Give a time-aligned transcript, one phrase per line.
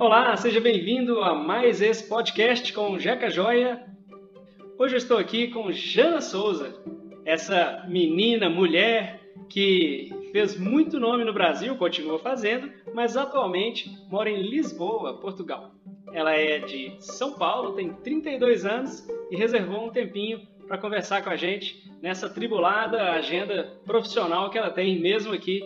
[0.00, 3.84] Olá, seja bem-vindo a mais esse podcast com Jeca Joia.
[4.78, 6.72] Hoje eu estou aqui com Jana Souza,
[7.24, 9.20] essa menina, mulher
[9.50, 15.72] que fez muito nome no Brasil, continua fazendo, mas atualmente mora em Lisboa, Portugal.
[16.12, 21.30] Ela é de São Paulo, tem 32 anos e reservou um tempinho para conversar com
[21.30, 25.60] a gente nessa tribulada agenda profissional que ela tem mesmo aqui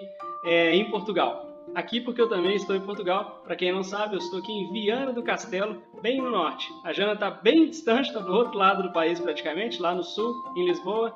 [0.47, 1.52] é, em Portugal.
[1.75, 3.43] Aqui porque eu também estou em Portugal.
[3.45, 6.69] Para quem não sabe, eu estou aqui em Viana do Castelo, bem no norte.
[6.85, 10.35] A Jana está bem distante, está do outro lado do país praticamente, lá no sul,
[10.57, 11.15] em Lisboa.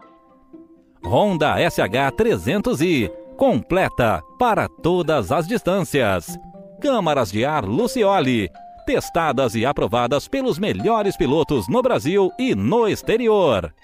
[1.05, 6.39] Honda SH 300i, completa para todas as distâncias.
[6.81, 8.51] Câmaras de ar Lucioli,
[8.87, 13.75] testadas e aprovadas pelos melhores pilotos no Brasil e no exterior.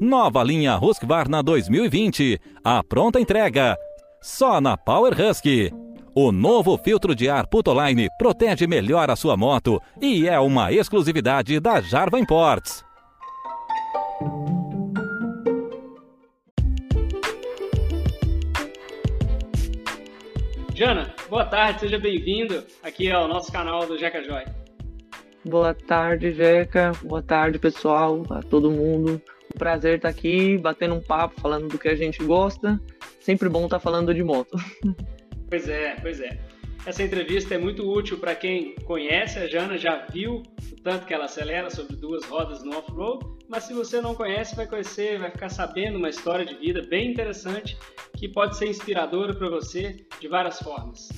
[0.00, 3.76] Nova linha Husqvarna 2020, a pronta entrega,
[4.22, 5.72] só na Power Husky.
[6.20, 11.60] O novo filtro de ar Putoline protege melhor a sua moto e é uma exclusividade
[11.60, 12.84] da Jarva Imports.
[20.74, 24.42] Jana, boa tarde, seja bem-vindo aqui ao nosso canal do Jeca Joy.
[25.44, 26.90] Boa tarde, Jeca.
[27.04, 29.22] Boa tarde, pessoal, a todo mundo.
[29.54, 32.76] Um prazer estar aqui batendo um papo, falando do que a gente gosta.
[33.20, 34.58] Sempre bom estar falando de moto.
[35.48, 36.38] Pois é, pois é.
[36.86, 41.12] Essa entrevista é muito útil para quem conhece a Jana, já viu o tanto que
[41.12, 45.30] ela acelera sobre duas rodas no off-road, mas se você não conhece, vai conhecer, vai
[45.30, 47.76] ficar sabendo uma história de vida bem interessante
[48.16, 51.08] que pode ser inspiradora para você de várias formas.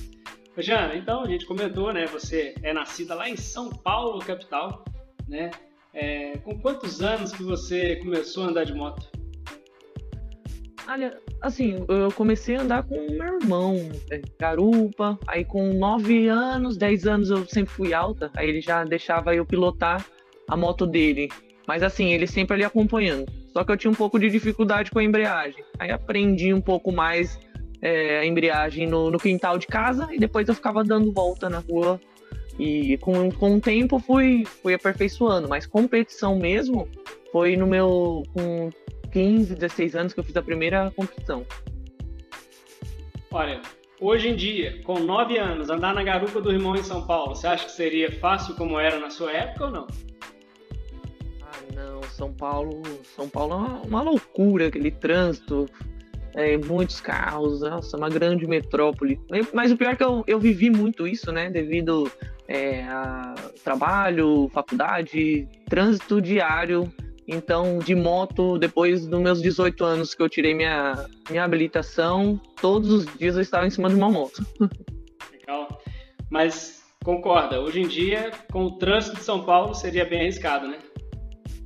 [0.57, 2.05] Jana, então a gente comentou, né?
[2.07, 4.83] Você é nascida lá em São Paulo, capital,
[5.27, 5.49] né?
[5.93, 9.10] É, com quantos anos que você começou a andar de moto?
[10.91, 13.77] Olha, assim, eu comecei a andar com meu irmão,
[14.11, 18.83] é, garupa, aí com 9 anos, 10 anos eu sempre fui alta, aí ele já
[18.83, 20.05] deixava eu pilotar
[20.49, 21.29] a moto dele.
[21.65, 23.31] Mas assim, ele sempre ali acompanhando.
[23.53, 25.63] Só que eu tinha um pouco de dificuldade com a embreagem.
[25.79, 27.39] Aí aprendi um pouco mais
[27.81, 31.59] é, a embreagem no, no, quintal de casa e depois eu ficava dando volta na
[31.59, 32.01] rua.
[32.59, 36.85] E com, com o tempo fui, fui aperfeiçoando, mas competição mesmo
[37.31, 38.23] foi no meu.
[38.33, 38.69] com
[39.11, 41.45] 15, 16 anos que eu fiz a primeira competição.
[43.29, 43.61] Olha,
[43.99, 47.47] hoje em dia, com 9 anos, andar na garupa do irmão em São Paulo, você
[47.47, 49.87] acha que seria fácil como era na sua época ou não?
[51.41, 52.81] Ah, não, São Paulo,
[53.15, 55.65] São Paulo é uma, uma loucura, aquele trânsito,
[56.33, 59.19] é, muitos carros, nossa, uma grande metrópole.
[59.53, 62.11] Mas o pior é que eu, eu vivi muito isso, né, devido
[62.47, 63.33] é, a
[63.63, 66.91] trabalho, faculdade, trânsito diário
[67.31, 72.91] então, de moto, depois dos meus 18 anos que eu tirei minha, minha habilitação, todos
[72.91, 74.45] os dias eu estava em cima de uma moto.
[75.31, 75.81] Legal.
[76.29, 80.77] Mas concorda, hoje em dia, com o trânsito de São Paulo, seria bem arriscado, né?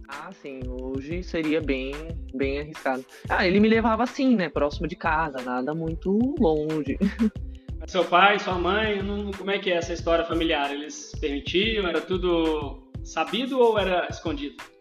[0.07, 1.93] Ah, sim, hoje seria bem,
[2.35, 3.03] bem arriscado.
[3.27, 4.49] Ah, ele me levava assim, né?
[4.49, 6.95] Próximo de casa, nada muito longe.
[7.79, 10.71] Mas seu pai, sua mãe, não, como é que é essa história familiar?
[10.71, 11.87] Eles permitiam?
[11.87, 14.74] Era tudo sabido ou era escondido?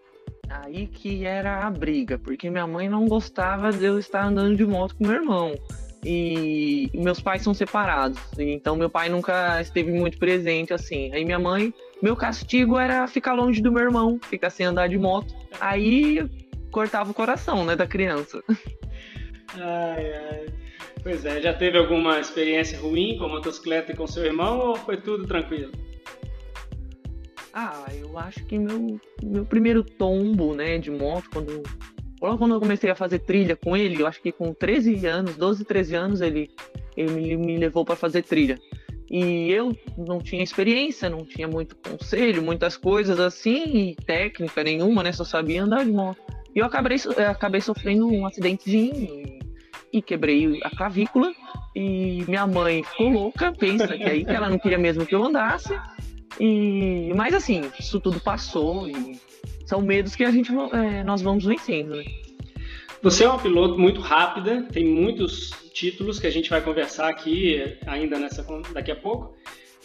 [0.62, 4.64] Aí que era a briga, porque minha mãe não gostava de eu estar andando de
[4.64, 5.54] moto com meu irmão.
[6.04, 11.10] E meus pais são separados, então meu pai nunca esteve muito presente assim.
[11.14, 11.72] Aí minha mãe,
[12.02, 15.34] meu castigo era ficar longe do meu irmão, ficar sem andar de moto.
[15.58, 16.28] Aí
[16.70, 18.42] cortava o coração, né, da criança.
[19.56, 20.46] Ai, ai.
[21.02, 24.76] Pois é, já teve alguma experiência ruim com a motocicleta e com seu irmão ou
[24.76, 25.70] foi tudo tranquilo?
[27.56, 31.62] Ah, eu acho que meu, meu primeiro tombo, né, de moto, quando,
[32.20, 35.36] logo quando eu comecei a fazer trilha com ele, eu acho que com 13 anos,
[35.36, 36.50] 12, 13 anos, ele,
[36.96, 38.58] ele me levou para fazer trilha.
[39.08, 45.04] E eu não tinha experiência, não tinha muito conselho, muitas coisas assim, e técnica nenhuma,
[45.04, 46.20] né, só sabia andar de moto.
[46.56, 49.38] E eu acabei, eu acabei sofrendo um acidentezinho
[49.92, 51.32] e, quebrei a clavícula.
[51.76, 55.24] E minha mãe ficou louca, pensa que aí que ela não queria mesmo que eu
[55.24, 55.76] andasse.
[56.40, 59.20] E, mas assim, isso tudo passou e
[59.66, 62.04] são medos que a gente é, nós vamos vencendo, né?
[63.02, 67.76] Você é uma piloto muito rápida, tem muitos títulos que a gente vai conversar aqui
[67.86, 69.36] ainda nessa daqui a pouco.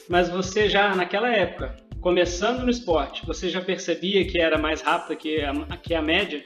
[0.08, 5.16] Mas você já naquela época, começando no esporte, você já percebia que era mais rápida
[5.16, 6.44] que a, que a média?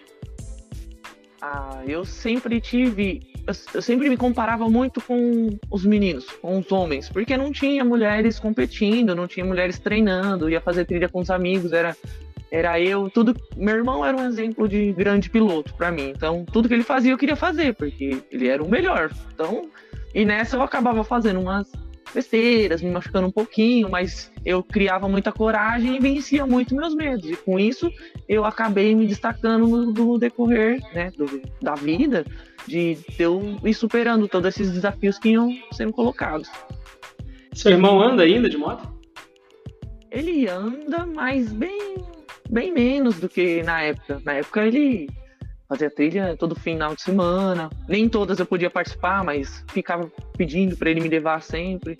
[1.41, 3.32] Ah, eu sempre tive
[3.73, 8.39] eu sempre me comparava muito com os meninos, com os homens, porque não tinha mulheres
[8.39, 11.95] competindo, não tinha mulheres treinando, ia fazer trilha com os amigos, era
[12.49, 16.13] era eu, tudo, meu irmão era um exemplo de grande piloto para mim.
[16.15, 19.09] Então, tudo que ele fazia eu queria fazer, porque ele era o melhor.
[19.33, 19.69] Então,
[20.13, 21.67] e nessa eu acabava fazendo umas
[22.13, 27.29] besteiras, me machucando um pouquinho, mas eu criava muita coragem e vencia muito meus medos.
[27.29, 27.91] E com isso
[28.27, 32.25] eu acabei me destacando no, no decorrer né, do, da vida,
[32.67, 36.49] de eu ir superando todos esses desafios que iam sendo colocados.
[37.53, 38.91] Seu irmão anda ainda de moto?
[40.09, 41.95] Ele anda, mas bem,
[42.49, 44.21] bem menos do que na época.
[44.23, 45.07] Na época ele
[45.67, 47.69] fazia trilha todo final de semana.
[47.87, 51.97] Nem todas eu podia participar, mas ficava pedindo para ele me levar sempre.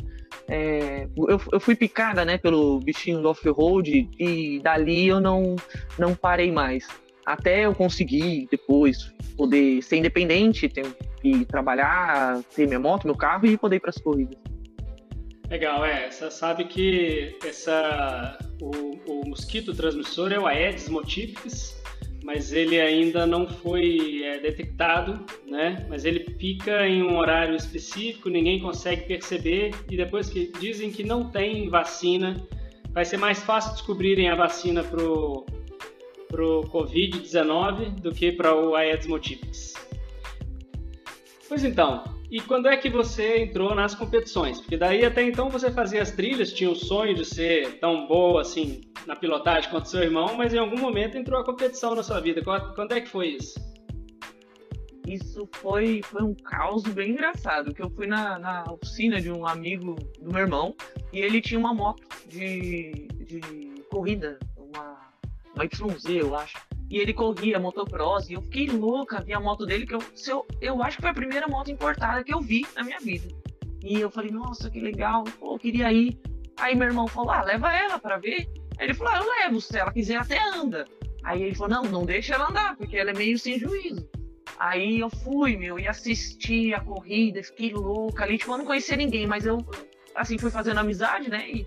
[0.48, 5.56] É, eu, eu, fui picada né, pelo bichinho do off-road e dali eu não,
[5.98, 6.88] não parei mais.
[7.26, 10.86] Até eu conseguir depois poder ser independente ter,
[11.24, 14.38] e trabalhar, ter minha moto, meu carro e poder ir para as corridas.
[15.50, 16.10] Legal, é.
[16.10, 18.70] Você sabe que essa, o,
[19.08, 21.82] o mosquito transmissor é o Aedes motifus,
[22.24, 25.86] mas ele ainda não foi é, detectado, né?
[25.90, 31.04] Mas ele pica em um horário específico, ninguém consegue perceber e depois que dizem que
[31.04, 32.42] não tem vacina,
[32.92, 35.46] vai ser mais fácil descobrirem a vacina pro
[36.30, 39.76] pro COVID-19 do que para o Aedes motifus.
[41.48, 44.60] Pois então, e quando é que você entrou nas competições?
[44.60, 48.42] Porque daí até então você fazia as trilhas, tinha o sonho de ser tão boa
[48.42, 52.20] assim na pilotagem quanto seu irmão, mas em algum momento entrou a competição na sua
[52.20, 52.42] vida.
[52.42, 53.54] Quando é que foi isso?
[55.08, 59.46] Isso foi, foi um caos bem engraçado, que eu fui na, na oficina de um
[59.46, 60.76] amigo do meu irmão
[61.12, 63.42] e ele tinha uma moto de, de
[63.92, 64.98] corrida, uma,
[65.54, 66.58] uma YZ, eu acho.
[66.94, 70.46] E ele corria motocross e eu fiquei louca, vi a moto dele, que eu, eu,
[70.62, 73.28] eu acho que foi a primeira moto importada que eu vi na minha vida.
[73.84, 76.20] E eu falei, nossa, que legal, pô, eu queria ir.
[76.56, 78.48] Aí meu irmão falou, ah, leva ela pra ver.
[78.78, 80.86] Aí ele falou, ah, eu levo, se ela quiser até anda.
[81.24, 84.08] Aí ele falou, não, não deixa ela andar, porque ela é meio sem juízo.
[84.60, 88.96] Aí eu fui, meu, e assisti a corrida, fiquei louca ali, tipo, eu não conhecia
[88.96, 89.58] ninguém, mas eu,
[90.14, 91.66] assim, fui fazendo amizade, né, e,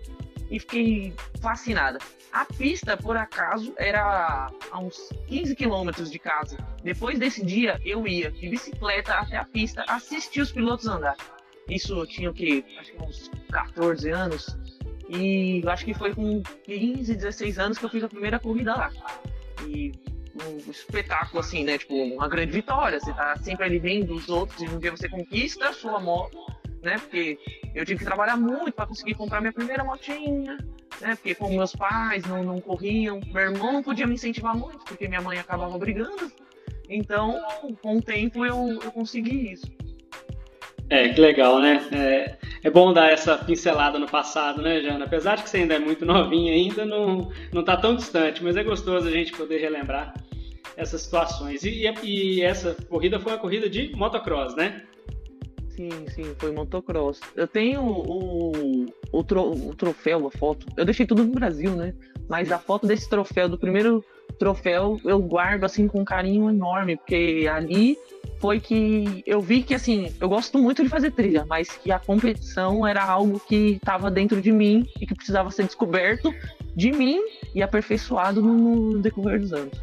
[0.50, 1.98] e fiquei fascinada.
[2.32, 6.56] A pista, por acaso, era a uns 15 quilômetros de casa.
[6.82, 11.16] Depois desse dia, eu ia de bicicleta até a pista assistir os pilotos andar.
[11.68, 12.64] Isso eu tinha o quê?
[12.78, 14.56] Acho que uns 14 anos.
[15.08, 18.92] E acho que foi com 15, 16 anos que eu fiz a primeira corrida lá.
[19.64, 19.92] E
[20.44, 21.78] um espetáculo assim, né?
[21.78, 23.00] Tipo, uma grande vitória.
[23.00, 26.38] Você tá sempre ali vendo os outros e um dia você conquista a sua moto,
[26.86, 26.98] né?
[26.98, 27.38] Porque
[27.74, 30.56] eu tive que trabalhar muito para conseguir comprar minha primeira motinha
[31.00, 31.14] né?
[31.14, 35.08] Porque como meus pais não, não corriam, meu irmão não podia me incentivar muito, porque
[35.08, 36.30] minha mãe acabava brigando.
[36.88, 37.40] Então,
[37.82, 39.66] com o tempo eu, eu consegui isso.
[40.88, 41.84] É, que legal, né?
[41.90, 45.04] É, é bom dar essa pincelada no passado, né, Jana?
[45.04, 48.56] Apesar de que você ainda é muito novinha, ainda não, não tá tão distante, mas
[48.56, 50.14] é gostoso a gente poder relembrar
[50.76, 51.64] essas situações.
[51.64, 54.82] E, e, e essa corrida foi uma corrida de motocross, né?
[55.76, 57.20] Sim, sim, foi motocross.
[57.36, 60.66] Eu tenho o, o, tro, o troféu, a foto.
[60.74, 61.94] Eu deixei tudo no Brasil, né?
[62.28, 64.02] Mas a foto desse troféu, do primeiro
[64.38, 67.96] troféu, eu guardo assim com um carinho enorme, porque ali
[68.38, 71.98] foi que eu vi que assim, eu gosto muito de fazer trilha, mas que a
[71.98, 76.34] competição era algo que estava dentro de mim e que precisava ser descoberto
[76.74, 77.20] de mim
[77.54, 79.78] e aperfeiçoado no decorrer dos anos.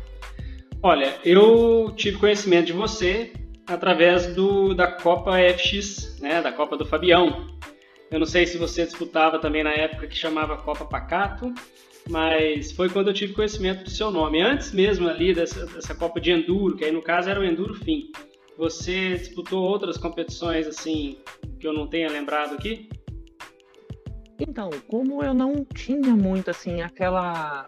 [0.82, 3.32] Olha, eu tive conhecimento de você
[3.68, 7.54] através do, da Copa FX, né, da Copa do Fabião.
[8.12, 11.54] Eu não sei se você disputava também na época que chamava Copa Pacato,
[12.10, 14.42] mas foi quando eu tive conhecimento do seu nome.
[14.42, 17.74] Antes mesmo ali dessa, dessa Copa de Enduro, que aí no caso era o Enduro
[17.74, 18.12] Fim.
[18.58, 21.18] Você disputou outras competições assim
[21.60, 22.88] que eu não tenha lembrado aqui?
[24.40, 27.66] Então, como eu não tinha muito assim aquela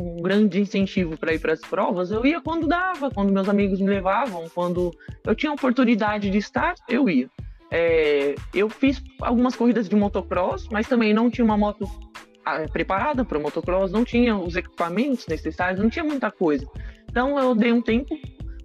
[0.00, 3.80] um grande incentivo para ir para as provas, eu ia quando dava, quando meus amigos
[3.80, 4.92] me levavam, quando
[5.24, 7.28] eu tinha oportunidade de estar, eu ia.
[7.70, 11.86] É, eu fiz algumas corridas de motocross, mas também não tinha uma moto
[12.44, 16.66] ah, preparada para motocross, não tinha os equipamentos necessários, não tinha muita coisa.
[17.10, 18.16] Então eu dei um tempo,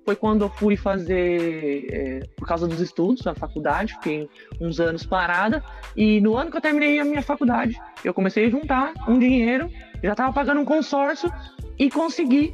[0.06, 4.30] foi quando eu fui fazer, é, por causa dos estudos, a faculdade, fiquei
[4.62, 5.62] uns anos parada,
[5.96, 9.70] e no ano que eu terminei a minha faculdade, eu comecei a juntar um dinheiro
[10.04, 11.32] já estava pagando um consórcio
[11.80, 12.54] e consegui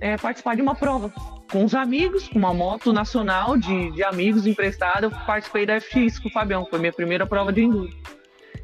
[0.00, 1.12] é, participar de uma prova.
[1.50, 6.18] Com os amigos, com uma moto nacional de, de amigos emprestada, eu participei da FX
[6.18, 7.90] com o Fabião, foi minha primeira prova de enduro.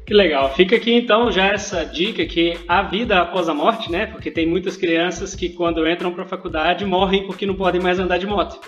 [0.05, 0.53] Que legal.
[0.53, 4.05] Fica aqui então já essa dica que a vida após a morte, né?
[4.05, 7.97] Porque tem muitas crianças que quando entram para a faculdade morrem porque não podem mais
[7.97, 8.59] andar de moto.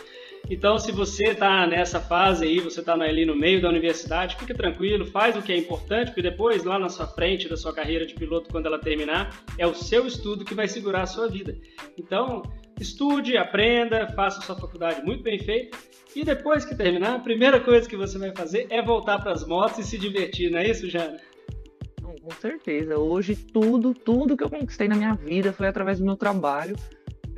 [0.49, 4.53] Então, se você está nessa fase aí, você está ali no meio da universidade, fique
[4.53, 8.05] tranquilo, faz o que é importante, porque depois, lá na sua frente da sua carreira
[8.05, 11.55] de piloto, quando ela terminar, é o seu estudo que vai segurar a sua vida.
[11.97, 12.41] Então,
[12.79, 15.77] estude, aprenda, faça sua faculdade muito bem feita
[16.15, 19.45] e depois que terminar, a primeira coisa que você vai fazer é voltar para as
[19.45, 21.17] motos e se divertir, não é isso, Jana?
[22.01, 22.97] Com certeza.
[22.97, 26.75] Hoje tudo, tudo que eu conquistei na minha vida foi através do meu trabalho.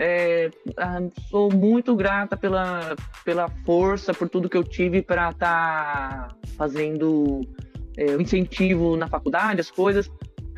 [0.02, 6.30] É, ah, sou muito grata pela, pela força, por tudo que eu tive para estar
[6.30, 7.42] tá fazendo
[7.98, 10.10] é, incentivo na faculdade, as coisas.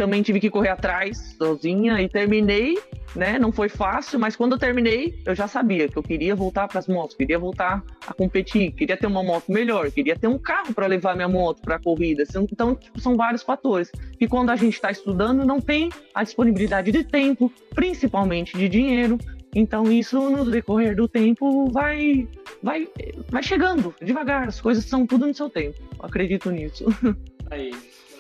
[0.02, 2.76] Também tive que correr atrás sozinha e terminei,
[3.16, 3.38] né?
[3.38, 6.80] Não foi fácil, mas quando eu terminei, eu já sabia que eu queria voltar para
[6.80, 10.74] as motos, queria voltar a competir, queria ter uma moto melhor, queria ter um carro
[10.74, 12.24] para levar minha moto para corrida.
[12.52, 13.92] Então, tipo, são vários fatores.
[14.20, 19.20] E quando a gente está estudando, não tem a disponibilidade de tempo, principalmente de dinheiro.
[19.54, 22.28] Então isso no decorrer do tempo vai
[22.64, 22.88] vai
[23.30, 25.78] vai chegando devagar, as coisas são tudo no seu tempo.
[26.00, 26.86] Eu acredito nisso.
[27.52, 27.72] Aí,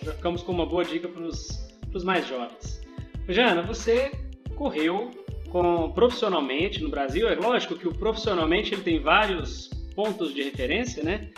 [0.04, 1.71] já ficamos com uma boa dica para os
[2.04, 2.82] mais jovens.
[3.28, 4.12] Jana, você
[4.56, 5.12] correu
[5.50, 7.28] com, profissionalmente no Brasil.
[7.28, 11.30] É lógico que o profissionalmente ele tem vários pontos de referência, né?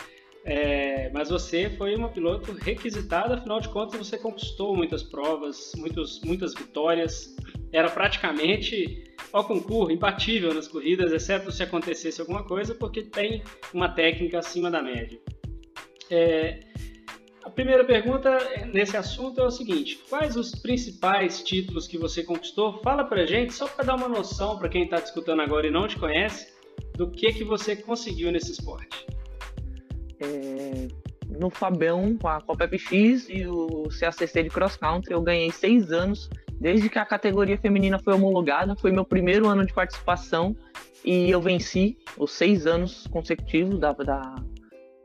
[0.46, 6.22] É, mas você foi uma piloto requisitada, afinal de contas você conquistou muitas provas, muitos,
[6.24, 7.36] muitas vitórias.
[7.72, 13.42] Era praticamente ao concurso, imbatível nas corridas, exceto se acontecesse alguma coisa, porque tem
[13.74, 15.20] uma técnica acima da média.
[16.12, 16.60] É,
[17.44, 18.38] a primeira pergunta
[18.74, 22.82] nesse assunto é o seguinte: quais os principais títulos que você conquistou?
[22.82, 25.88] Fala pra gente, só para dar uma noção para quem está escutando agora e não
[25.88, 26.54] te conhece,
[26.96, 29.06] do que que você conseguiu nesse esporte.
[30.20, 30.88] É,
[31.38, 35.92] no Fabião, com a Copa FX e o CACC de Cross Country, eu ganhei seis
[35.92, 38.76] anos desde que a categoria feminina foi homologada.
[38.76, 40.56] Foi meu primeiro ano de participação
[41.04, 44.36] e eu venci os seis anos consecutivos da, da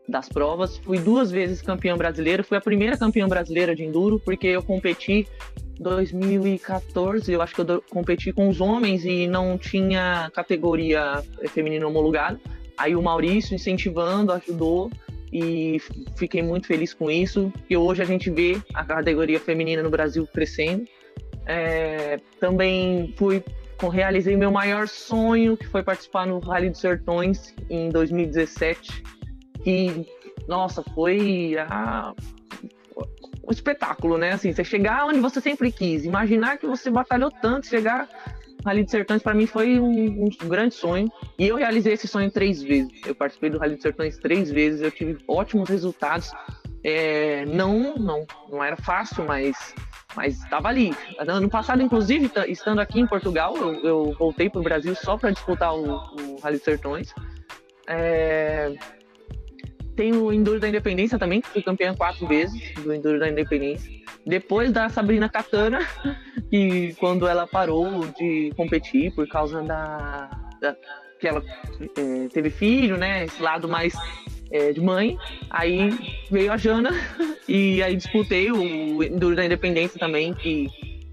[0.09, 0.79] das provas.
[0.79, 5.29] Fui duas vezes campeã brasileira, fui a primeira campeã brasileira de enduro, porque eu competi
[5.79, 12.41] 2014, eu acho que eu competi com os homens e não tinha categoria feminina homologada.
[12.77, 14.91] Aí o Maurício incentivando, ajudou
[15.33, 15.79] e
[16.17, 17.53] fiquei muito feliz com isso.
[17.69, 20.85] E hoje a gente vê a categoria feminina no Brasil crescendo.
[21.45, 23.43] É, também fui
[23.93, 29.18] realizei meu maior sonho, que foi participar no Rally dos Sertões em 2017
[29.63, 30.07] que,
[30.47, 32.15] nossa, foi a,
[33.47, 34.33] um espetáculo, né?
[34.33, 38.09] Assim, você chegar onde você sempre quis, imaginar que você batalhou tanto, chegar
[38.65, 42.31] Rally de Sertões para mim foi um, um, grande sonho e eu realizei esse sonho
[42.31, 42.91] três vezes.
[43.07, 46.31] Eu participei do Rally de Sertões três vezes, eu tive ótimos resultados.
[46.85, 49.75] É, não, não, não era fácil, mas
[50.17, 50.93] mas estava ali.
[51.19, 55.31] Ano passado, inclusive, estando aqui em Portugal, eu, eu voltei para o Brasil só para
[55.31, 57.15] disputar o, o Rally de Sertões.
[57.87, 58.75] É,
[59.99, 63.91] tem o Enduro da Independência também, que fui campeã quatro vezes do Enduro da Independência.
[64.25, 65.81] Depois da Sabrina Catana,
[66.49, 70.77] que quando ela parou de competir por causa da, da
[71.19, 71.43] que ela
[71.97, 73.25] é, teve filho, né?
[73.25, 73.93] Esse lado mais
[74.53, 75.19] é, de mãe.
[75.51, 75.91] Aí
[76.31, 76.91] veio a Jana
[77.49, 80.69] e aí disputei o Enduro da Independência também, que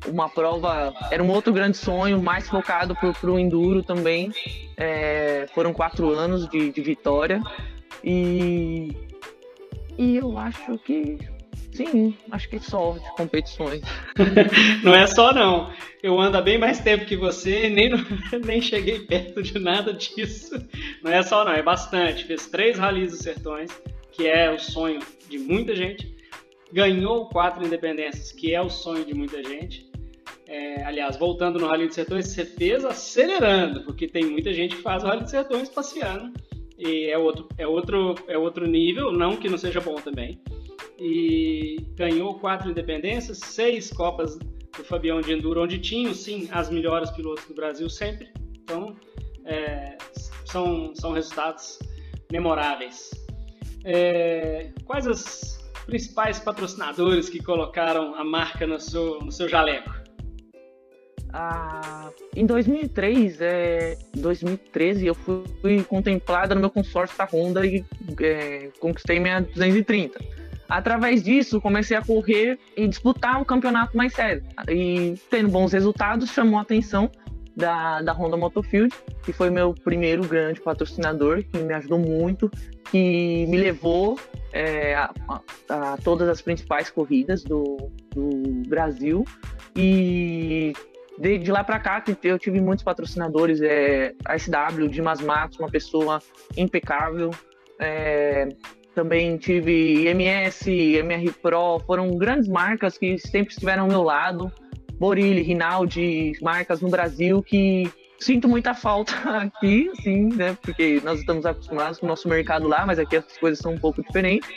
[0.08, 4.32] uma prova era um outro grande sonho, mais focado para o Enduro também.
[4.78, 7.42] É, foram quatro anos de, de vitória.
[8.06, 8.96] E,
[9.98, 11.18] e eu acho que
[11.74, 13.82] sim, acho que só de competições.
[14.84, 15.74] não é só não.
[16.04, 17.90] Eu ando há bem mais tempo que você e nem,
[18.46, 20.56] nem cheguei perto de nada disso.
[21.04, 22.26] Não é só não, é bastante.
[22.26, 23.72] Fez três ralis dos sertões,
[24.12, 26.16] que é o sonho de muita gente.
[26.72, 29.90] Ganhou quatro independências, que é o sonho de muita gente.
[30.48, 34.82] É, aliás, voltando no Rally dos Sertões, você fez acelerando, porque tem muita gente que
[34.84, 36.32] faz o Rally dos Sertões passeando
[36.78, 40.42] e é outro, é outro, é outro nível, não que não seja bom também.
[41.00, 47.10] E ganhou quatro independências, seis Copas do Fabião de Enduro, onde tinham sim as melhores
[47.12, 48.30] pilotos do Brasil sempre.
[48.64, 48.96] Então,
[49.46, 49.98] é,
[50.46, 51.80] são, são resultados
[52.32, 53.12] memoráveis.
[53.84, 60.05] É, quais os principais patrocinadores que colocaram a marca no seu, no seu jaleco?
[61.38, 67.84] Ah, em 2003, é, 2013, eu fui, contemplada no meu consórcio da Honda e
[68.22, 70.18] é, conquistei minha 230.
[70.70, 74.44] Através disso, comecei a correr e disputar um campeonato mais sério.
[74.70, 77.12] E tendo bons resultados, chamou a atenção
[77.54, 82.50] da, da Honda Motofield, que foi meu primeiro grande patrocinador, que me ajudou muito,
[82.90, 84.18] que me levou
[84.54, 89.26] é, a, a, a, todas as principais corridas do, do Brasil.
[89.76, 90.72] E
[91.18, 95.70] de, de lá para cá eu tive muitos patrocinadores, é, a SW, Dimas Matos, uma
[95.70, 96.20] pessoa
[96.58, 97.32] impecável.
[97.80, 98.50] É,
[98.94, 104.52] também tive IMS, MR Pro, foram grandes marcas que sempre estiveram ao meu lado.
[104.98, 110.58] Borilli, Rinaldi, marcas no Brasil que sinto muita falta aqui, sim, né?
[110.62, 113.78] Porque nós estamos acostumados com o nosso mercado lá, mas aqui as coisas são um
[113.78, 114.48] pouco diferentes.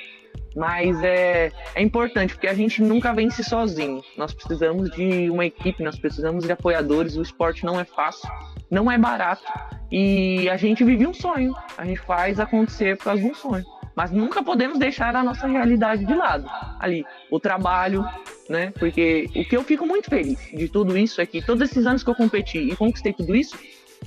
[0.58, 4.02] Mas é, é importante, porque a gente nunca vence sozinho.
[4.16, 7.16] Nós precisamos de uma equipe, nós precisamos de apoiadores.
[7.16, 8.28] O esporte não é fácil,
[8.68, 9.44] não é barato.
[9.88, 11.54] E a gente vive um sonho.
[11.76, 13.64] A gente faz acontecer por causa de um sonho.
[13.94, 16.50] Mas nunca podemos deixar a nossa realidade de lado.
[16.80, 18.04] Ali, o trabalho,
[18.48, 18.72] né?
[18.80, 22.02] Porque o que eu fico muito feliz de tudo isso é que todos esses anos
[22.02, 23.56] que eu competi e conquistei tudo isso,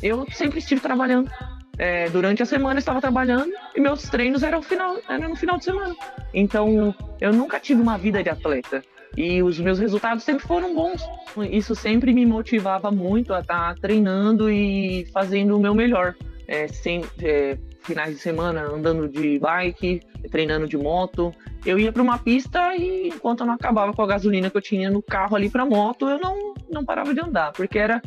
[0.03, 1.31] eu sempre estive trabalhando.
[1.77, 5.57] É, durante a semana eu estava trabalhando e meus treinos eram, final, eram no final
[5.57, 5.95] de semana.
[6.33, 8.83] Então eu nunca tive uma vida de atleta
[9.17, 11.01] e os meus resultados sempre foram bons.
[11.49, 16.15] Isso sempre me motivava muito a estar treinando e fazendo o meu melhor.
[16.47, 21.33] É, sem, é, finais de semana andando de bike, treinando de moto.
[21.65, 24.61] Eu ia para uma pista e enquanto eu não acabava com a gasolina que eu
[24.61, 28.01] tinha no carro ali para moto, eu não, não parava de andar, porque era,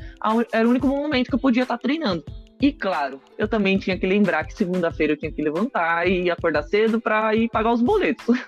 [0.52, 2.25] era o único momento que eu podia estar treinando.
[2.61, 6.62] E claro, eu também tinha que lembrar que segunda-feira eu tinha que levantar e acordar
[6.62, 8.38] cedo para ir pagar os boletos.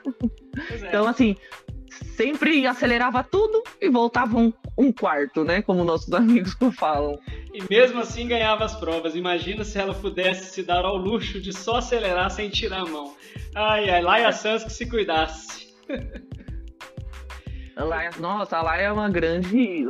[0.82, 0.88] É.
[0.88, 1.36] Então, assim,
[2.16, 5.60] sempre acelerava tudo e voltava um, um, quarto, né?
[5.62, 7.18] Como nossos amigos falam.
[7.52, 9.14] E mesmo assim ganhava as provas.
[9.14, 13.14] Imagina se ela pudesse se dar ao luxo de só acelerar sem tirar a mão.
[13.54, 15.66] Ai, ai, Laia Sans que se cuidasse.
[17.76, 19.84] Laia, nossa, a Laia é uma grande.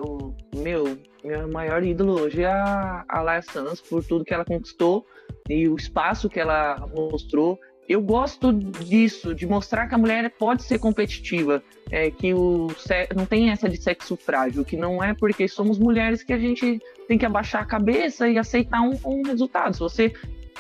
[0.56, 5.06] Meu, meu maior ídolo hoje é a, a Laia Sans, por tudo que ela conquistou
[5.48, 7.58] e o espaço que ela mostrou
[7.88, 12.68] eu gosto disso, de mostrar que a mulher pode ser competitiva, é, que o
[13.14, 16.80] não tem essa de sexo frágil, que não é porque somos mulheres que a gente
[17.06, 19.75] tem que abaixar a cabeça e aceitar um, um resultado.
[19.75, 20.12] Se você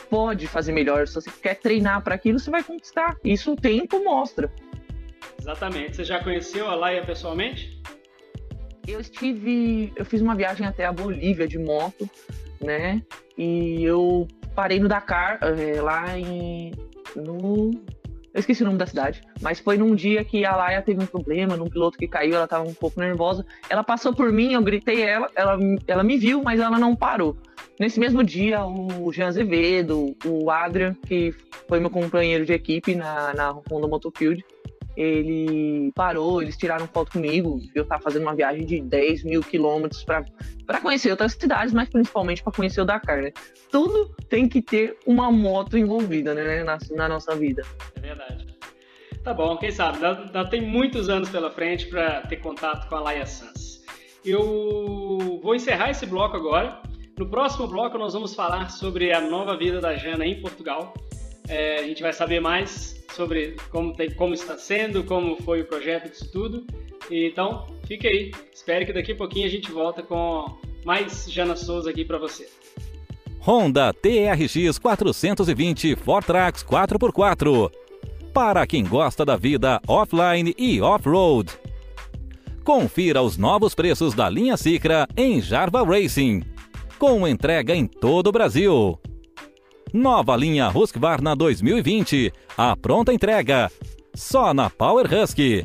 [0.08, 3.16] pode fazer melhor, se você quer treinar para aquilo, você vai conquistar.
[3.24, 4.50] Isso o tempo mostra.
[5.40, 5.96] Exatamente.
[5.96, 7.75] Você já conheceu a Laia pessoalmente?
[8.86, 12.08] Eu estive, eu fiz uma viagem até a Bolívia de moto,
[12.60, 13.02] né?
[13.36, 16.72] E eu parei no Dakar, é, lá em
[17.14, 17.70] no.
[18.32, 21.06] Eu esqueci o nome da cidade, mas foi num dia que a Laia teve um
[21.06, 23.46] problema, num piloto que caiu, ela tava um pouco nervosa.
[23.68, 27.34] Ela passou por mim, eu gritei ela, ela, ela me viu, mas ela não parou.
[27.80, 31.34] Nesse mesmo dia, o Jean Azevedo, o Adrian, que
[31.66, 34.44] foi meu companheiro de equipe na, na Honda Motofield,
[34.96, 37.60] ele parou, eles tiraram foto comigo.
[37.74, 42.42] Eu estava fazendo uma viagem de 10 mil quilômetros para conhecer outras cidades, mas principalmente
[42.42, 43.32] para conhecer o Dakar, né?
[43.70, 47.62] Tudo tem que ter uma moto envolvida, né, na, na nossa vida.
[47.96, 48.46] É verdade.
[49.22, 50.04] Tá bom, quem sabe?
[50.04, 53.84] Ainda tem muitos anos pela frente para ter contato com a Laia Sans.
[54.24, 56.80] Eu vou encerrar esse bloco agora.
[57.18, 60.94] No próximo bloco, nós vamos falar sobre a nova vida da Jana em Portugal.
[61.48, 65.64] É, a gente vai saber mais sobre como, tem, como está sendo, como foi o
[65.64, 66.66] projeto disso tudo.
[67.10, 68.32] Então, fique aí.
[68.52, 72.48] Espero que daqui a pouquinho a gente volta com mais Jana Souza aqui para você.
[73.40, 77.70] Honda TRX 420 Fortrax 4x4.
[78.34, 81.52] Para quem gosta da vida offline e off-road.
[82.64, 86.42] Confira os novos preços da linha Cicra em Jarva Racing.
[86.98, 88.98] Com entrega em todo o Brasil.
[89.92, 92.32] Nova linha Husqvarna 2020.
[92.56, 93.70] A pronta entrega.
[94.14, 95.64] Só na Power Husky.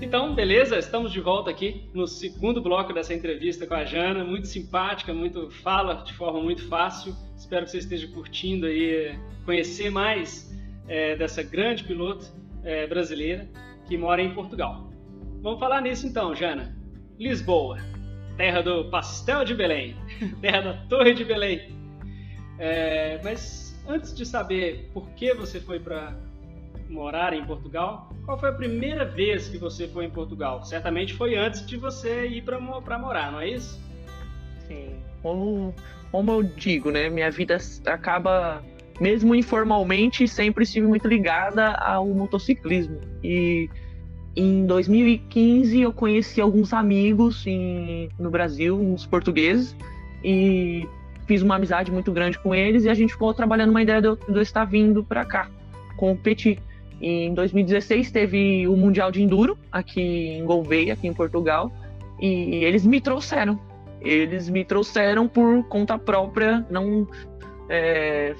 [0.00, 0.78] Então, beleza?
[0.78, 4.24] Estamos de volta aqui no segundo bloco dessa entrevista com a Jana.
[4.24, 7.14] Muito simpática, muito fala de forma muito fácil.
[7.36, 10.50] Espero que você esteja curtindo aí conhecer mais
[10.88, 12.26] é, dessa grande piloto
[12.64, 13.48] é, brasileira
[13.86, 14.87] que mora em Portugal.
[15.42, 16.76] Vamos falar nisso então, Jana.
[17.18, 17.78] Lisboa,
[18.36, 19.96] terra do pastel de Belém,
[20.40, 21.76] terra da Torre de Belém.
[22.58, 26.16] É, mas antes de saber por que você foi para
[26.88, 30.64] morar em Portugal, qual foi a primeira vez que você foi em Portugal?
[30.64, 32.58] Certamente foi antes de você ir para
[32.98, 33.80] morar, não é isso?
[34.66, 34.96] Sim.
[35.22, 35.74] Como,
[36.10, 37.08] como eu digo, né?
[37.08, 38.62] Minha vida acaba,
[39.00, 43.00] mesmo informalmente, sempre estive muito ligada ao motociclismo.
[43.22, 43.68] E
[44.38, 49.76] em 2015 eu conheci alguns amigos em, no Brasil, uns portugueses,
[50.22, 50.86] e
[51.26, 54.06] fiz uma amizade muito grande com eles e a gente ficou trabalhando uma ideia de
[54.06, 55.48] eu, de eu estar vindo para cá
[55.96, 56.60] competir.
[57.00, 61.72] Em 2016 teve o Mundial de Enduro aqui em Gouveia, aqui em Portugal,
[62.20, 63.58] e eles me trouxeram.
[64.00, 67.08] Eles me trouxeram por conta própria, não,
[67.68, 68.34] é,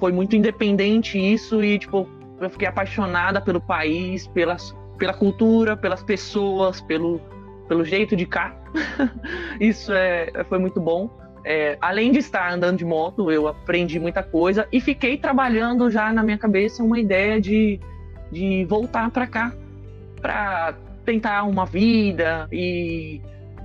[0.00, 2.08] foi muito independente isso e tipo
[2.40, 7.20] eu fiquei apaixonada pelo país, pelas pela cultura, pelas pessoas, pelo,
[7.68, 8.56] pelo jeito de cá.
[9.60, 11.10] Isso é, foi muito bom.
[11.44, 16.10] É, além de estar andando de moto, eu aprendi muita coisa e fiquei trabalhando já
[16.12, 17.78] na minha cabeça uma ideia de,
[18.32, 19.52] de voltar para cá,
[20.22, 23.20] para tentar uma vida e,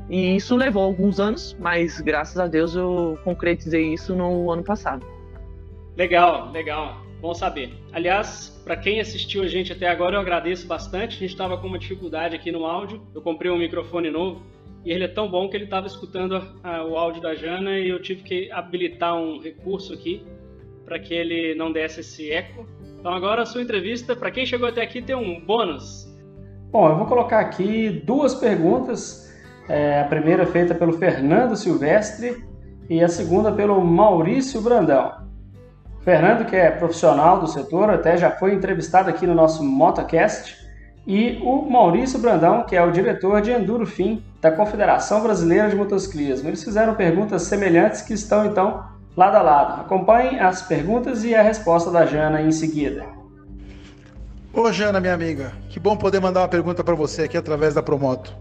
[0.10, 5.06] e isso levou alguns anos, mas graças a Deus eu concretizei isso no ano passado.
[5.96, 7.09] Legal, legal.
[7.22, 7.74] Bom saber.
[7.92, 11.18] Aliás, para quem assistiu a gente até agora, eu agradeço bastante.
[11.18, 13.02] A gente estava com uma dificuldade aqui no áudio.
[13.14, 14.42] Eu comprei um microfone novo
[14.86, 17.78] e ele é tão bom que ele estava escutando a, a, o áudio da Jana
[17.78, 20.26] e eu tive que habilitar um recurso aqui
[20.86, 22.66] para que ele não desse esse eco.
[22.98, 26.08] Então agora a sua entrevista, para quem chegou até aqui, tem um bônus.
[26.72, 29.28] Bom, eu vou colocar aqui duas perguntas.
[29.68, 32.44] É, a primeira feita pelo Fernando Silvestre
[32.90, 35.29] e a segunda pelo Maurício Brandão.
[36.10, 40.58] Fernando, que é profissional do setor, até já foi entrevistado aqui no nosso MotoCast,
[41.06, 45.76] e o Maurício Brandão, que é o diretor de Enduro Fim da Confederação Brasileira de
[45.76, 46.50] Motociclismo.
[46.50, 49.82] Eles fizeram perguntas semelhantes que estão então lado a lado.
[49.82, 53.06] Acompanhem as perguntas e a resposta da Jana em seguida.
[54.52, 57.84] Ô Jana, minha amiga, que bom poder mandar uma pergunta para você aqui através da
[57.84, 58.36] Promoto.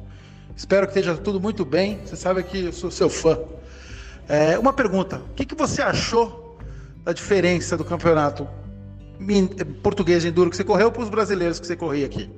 [0.57, 2.01] Espero que esteja tudo muito bem.
[2.03, 3.39] Você sabe que eu sou seu fã.
[4.27, 6.48] É, uma pergunta: o que, que você achou
[7.09, 8.47] da diferença do campeonato
[9.83, 12.31] português de enduro que você correu para os brasileiros que você corria aqui.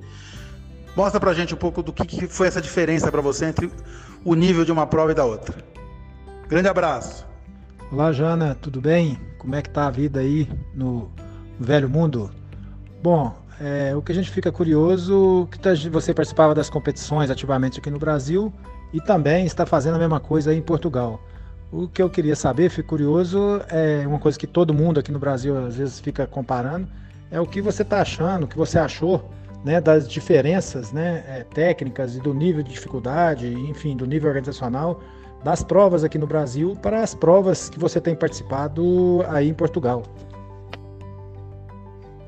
[0.95, 3.69] Mostra pra gente um pouco do que, que foi essa diferença para você entre
[4.23, 5.53] o nível de uma prova e da outra.
[6.47, 7.27] Grande abraço.
[7.91, 9.19] Olá, Jana, tudo bem?
[9.37, 11.11] Como é que tá a vida aí no
[11.59, 12.31] velho mundo?
[13.03, 17.79] Bom, é, o que a gente fica curioso que tá, você participava das competições ativamente
[17.79, 18.53] aqui no Brasil
[18.93, 21.19] e também está fazendo a mesma coisa aí em Portugal.
[21.71, 25.17] O que eu queria saber, fico curioso, é uma coisa que todo mundo aqui no
[25.19, 26.85] Brasil às vezes fica comparando,
[27.31, 29.31] é o que você está achando, o que você achou
[29.63, 35.01] né, das diferenças né, é, técnicas e do nível de dificuldade, enfim, do nível organizacional
[35.45, 40.03] das provas aqui no Brasil para as provas que você tem participado aí em Portugal.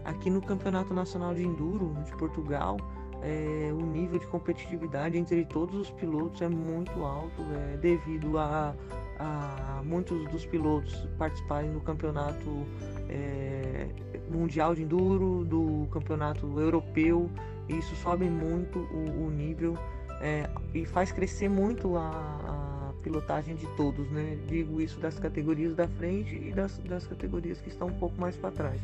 [0.05, 2.77] Aqui no Campeonato Nacional de Enduro de Portugal,
[3.23, 7.41] é, o nível de competitividade entre todos os pilotos é muito alto,
[7.73, 8.75] é, devido a
[9.19, 12.65] a muitos dos pilotos participarem do campeonato
[13.09, 13.87] é,
[14.29, 17.29] mundial de enduro, do campeonato europeu.
[17.69, 19.77] Isso sobe muito o, o nível
[20.21, 24.37] é, e faz crescer muito a, a, pilotagem de todos, né?
[24.47, 28.35] Digo isso das categorias da frente e das, das categorias que estão um pouco mais
[28.37, 28.81] para trás.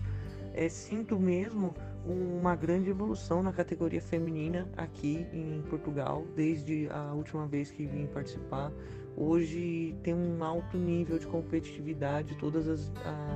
[0.53, 1.73] É, sinto mesmo
[2.05, 8.07] uma grande evolução na categoria feminina aqui em Portugal, desde a última vez que vim
[8.07, 8.71] participar
[9.19, 12.91] hoje tem um alto nível de competitividade, todas as,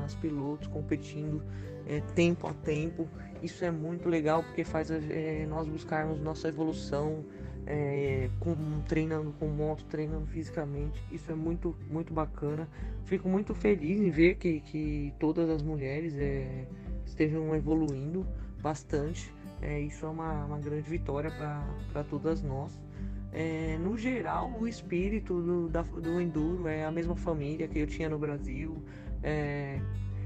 [0.05, 1.43] as pilotos competindo
[1.85, 3.07] é, tempo a tempo.
[3.41, 7.25] Isso é muito legal porque faz é, nós buscarmos nossa evolução,
[7.65, 8.55] é, com,
[8.87, 11.03] treinando com moto, treinando fisicamente.
[11.11, 12.69] Isso é muito, muito bacana.
[13.03, 16.65] Fico muito feliz em ver que, que todas as mulheres é,
[17.05, 18.25] estejam evoluindo
[18.63, 19.31] bastante.
[19.61, 21.29] É, isso é uma, uma grande vitória
[21.91, 22.71] para todas nós.
[23.31, 27.87] É, no geral, o espírito do, da, do enduro é a mesma família que eu
[27.87, 28.81] tinha no Brasil.
[29.21, 29.79] É,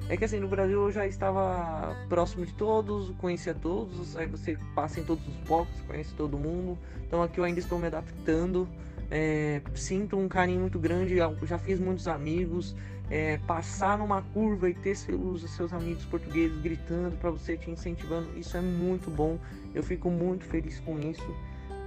[0.10, 4.58] é que assim, no Brasil eu já estava próximo de todos, conhecia todos, aí você
[4.76, 6.78] passa em todos os blocos, conhece todo mundo.
[7.06, 8.68] Então aqui eu ainda estou me adaptando.
[9.10, 12.76] É, sinto um carinho muito grande, já fiz muitos amigos.
[13.10, 18.28] É, passar numa curva e ter seus, seus amigos portugueses gritando para você, te incentivando,
[18.38, 19.40] isso é muito bom.
[19.74, 21.36] Eu fico muito feliz com isso.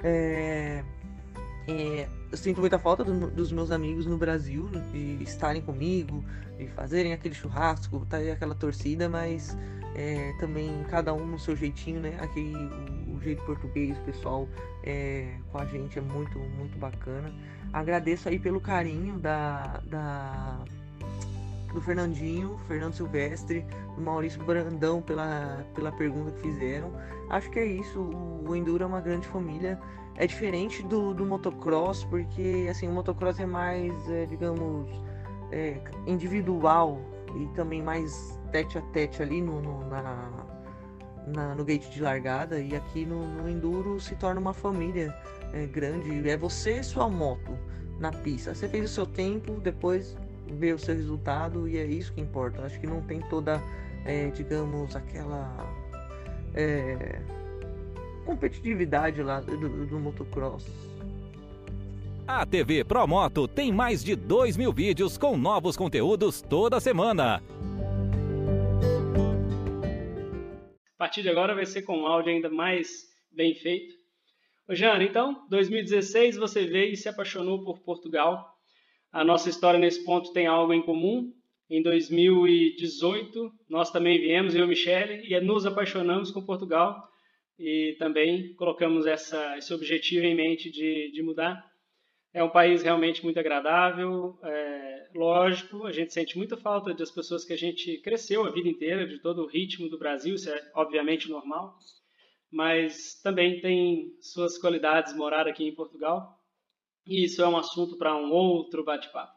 [0.03, 0.83] É,
[1.69, 6.25] é, eu sinto muita falta do, dos meus amigos no Brasil, de estarem comigo,
[6.59, 9.57] de fazerem aquele churrasco, tá aquela torcida, mas
[9.95, 12.17] é, também cada um no seu jeitinho, né?
[12.21, 12.53] Aqui
[13.07, 14.49] o, o jeito português, o pessoal
[14.83, 17.33] é, com a gente é muito, muito bacana.
[17.73, 20.65] Agradeço aí pelo carinho da, da
[21.73, 26.93] do Fernandinho, Fernando Silvestre, do Maurício Brandão pela, pela pergunta que fizeram.
[27.29, 28.01] Acho que é isso.
[28.01, 29.79] O, Enduro é uma grande família
[30.17, 34.91] é diferente do, do motocross, porque assim, o motocross é mais, é, digamos,
[35.53, 37.01] é, individual
[37.37, 40.47] e também mais tete a tete ali no, no na,
[41.29, 42.61] na, no gate de largada.
[42.61, 45.15] E aqui no, no Enduro se torna uma família
[45.53, 46.29] é, grande.
[46.29, 47.57] É você e sua moto
[47.99, 48.55] na pista.
[48.55, 50.17] Você fez o seu tempo, depois
[50.53, 52.63] vê o seu resultado e é isso que importa.
[52.63, 53.63] Acho que não tem toda,
[54.05, 55.57] é, digamos, aquela.
[56.55, 57.21] É,
[58.25, 60.67] competitividade lá do, do motocross.
[62.27, 67.43] A TV Promoto tem mais de 2 mil vídeos com novos conteúdos toda semana.
[70.95, 73.95] A partir de agora vai ser com um áudio ainda mais bem feito.
[74.69, 78.50] Ô Jana, então, 2016 você veio e se apaixonou por Portugal.
[79.13, 81.33] A nossa história nesse ponto tem algo em comum.
[81.69, 87.11] Em 2018, nós também viemos, eu e Michele, e nos apaixonamos com Portugal
[87.61, 91.63] e também colocamos essa, esse objetivo em mente de, de mudar.
[92.33, 97.45] É um país realmente muito agradável, é, lógico, a gente sente muita falta das pessoas
[97.45, 100.71] que a gente cresceu a vida inteira, de todo o ritmo do Brasil, isso é
[100.75, 101.77] obviamente normal,
[102.51, 106.40] mas também tem suas qualidades morar aqui em Portugal,
[107.11, 109.35] e isso é um assunto para um outro bate-papo.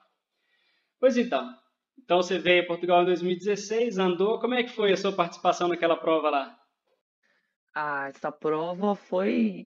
[1.00, 1.52] Pois então,
[1.98, 5.68] então você veio a Portugal em 2016, andou, como é que foi a sua participação
[5.68, 6.56] naquela prova lá?
[7.74, 9.66] Ah, essa prova foi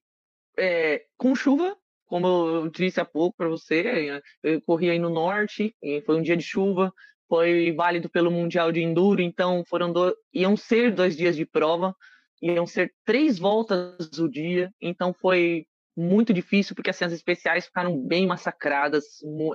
[0.57, 5.75] é, com chuva, como eu disse há pouco para você, eu corri aí no norte,
[6.05, 6.93] foi um dia de chuva,
[7.27, 10.15] foi válido pelo Mundial de Enduro, então foram do...
[10.33, 11.93] iam ser dois dias de prova,
[12.41, 15.67] iam ser três voltas o dia, então foi
[15.97, 19.05] muito difícil, porque assim, as especiais ficaram bem massacradas,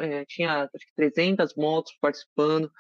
[0.00, 2.70] é, tinha acho que 300 motos participando,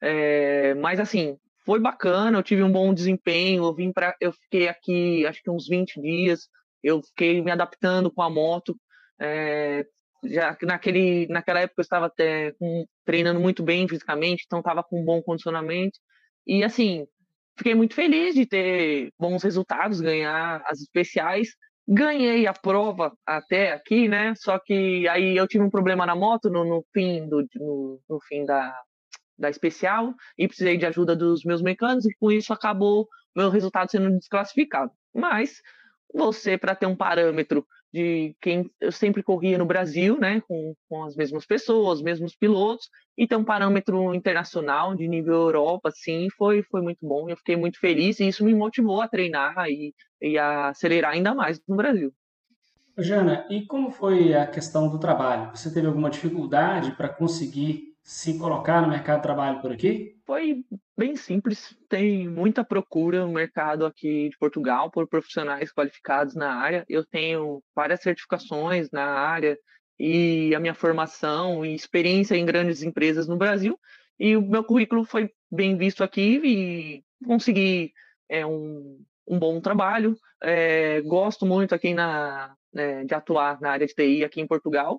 [0.00, 4.68] é, mas assim, foi bacana, eu tive um bom desempenho, eu vim para, eu fiquei
[4.68, 6.48] aqui acho que uns 20 dias,
[6.82, 8.78] eu fiquei me adaptando com a moto,
[9.20, 9.84] é,
[10.24, 15.00] já naquele, naquela época eu estava até com, treinando muito bem fisicamente, então estava com
[15.00, 15.98] um bom condicionamento.
[16.46, 17.06] E assim,
[17.56, 21.48] fiquei muito feliz de ter bons resultados, ganhar as especiais.
[21.90, 24.34] Ganhei a prova até aqui, né?
[24.36, 28.20] Só que aí eu tive um problema na moto no, no fim do no, no
[28.28, 28.78] fim da,
[29.38, 33.90] da especial e precisei de ajuda dos meus mecânicos e com isso acabou meu resultado
[33.90, 34.92] sendo desclassificado.
[35.14, 35.62] Mas
[36.12, 41.04] você para ter um parâmetro de quem eu sempre corria no Brasil, né, com, com
[41.04, 46.62] as mesmas pessoas, os mesmos pilotos, e um parâmetro internacional de nível Europa, assim, foi,
[46.62, 47.28] foi muito bom.
[47.28, 51.34] Eu fiquei muito feliz e isso me motivou a treinar e, e a acelerar ainda
[51.34, 52.12] mais no Brasil.
[52.96, 55.50] Jana, e como foi a questão do trabalho?
[55.54, 60.16] Você teve alguma dificuldade para conseguir se colocar no mercado de trabalho por aqui?
[60.24, 60.64] Foi
[60.96, 61.76] bem simples.
[61.90, 66.86] Tem muita procura no mercado aqui de Portugal por profissionais qualificados na área.
[66.88, 69.58] Eu tenho várias certificações na área
[70.00, 73.78] e a minha formação e experiência em grandes empresas no Brasil.
[74.18, 77.92] E o meu currículo foi bem visto aqui e consegui
[78.26, 80.16] é, um, um bom trabalho.
[80.42, 84.98] É, gosto muito aqui na, né, de atuar na área de TI aqui em Portugal.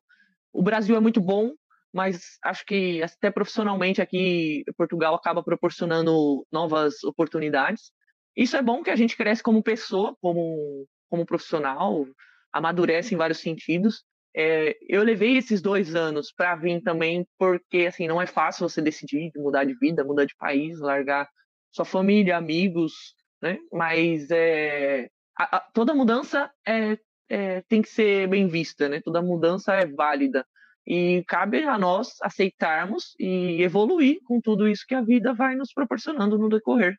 [0.53, 1.55] O Brasil é muito bom,
[1.93, 7.91] mas acho que até profissionalmente aqui Portugal acaba proporcionando novas oportunidades.
[8.35, 12.05] Isso é bom que a gente cresce como pessoa, como, como profissional,
[12.53, 14.03] amadurece em vários sentidos.
[14.35, 18.81] É, eu levei esses dois anos para vir também porque assim não é fácil você
[18.81, 21.27] decidir mudar de vida, mudar de país, largar
[21.71, 23.57] sua família, amigos, né?
[23.71, 26.97] Mas é, a, a, toda mudança é,
[27.27, 29.01] é, tem que ser bem vista, né?
[29.01, 30.45] Toda mudança é válida.
[30.89, 35.71] E cabe a nós aceitarmos e evoluir com tudo isso que a vida vai nos
[35.71, 36.97] proporcionando no decorrer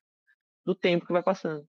[0.64, 1.66] do tempo que vai passando.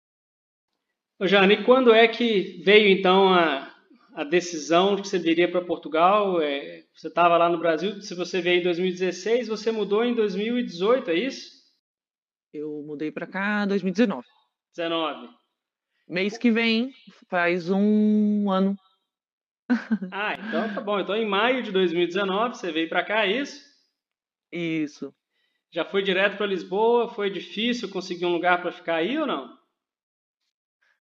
[1.19, 3.71] Ô Jane, quando é que veio então a,
[4.15, 6.41] a decisão de que você viria para Portugal?
[6.41, 11.11] É, você estava lá no Brasil, se você veio em 2016, você mudou em 2018,
[11.11, 11.51] é isso?
[12.51, 14.27] Eu mudei para cá em 2019.
[14.75, 15.29] 19.
[16.09, 16.95] Mês que vem
[17.29, 18.75] faz um ano
[20.13, 21.01] ah, então tá bom.
[21.01, 23.65] Então em maio de 2019 você veio para cá, é isso?
[24.53, 25.15] Isso.
[25.73, 27.09] Já foi direto para Lisboa?
[27.09, 29.57] Foi difícil conseguir um lugar para ficar aí ou não?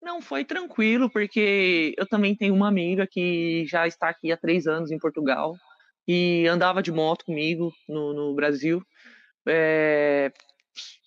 [0.01, 4.65] Não, foi tranquilo, porque eu também tenho uma amiga que já está aqui há três
[4.65, 5.55] anos em Portugal
[6.07, 8.81] e andava de moto comigo no, no Brasil.
[9.47, 10.31] É,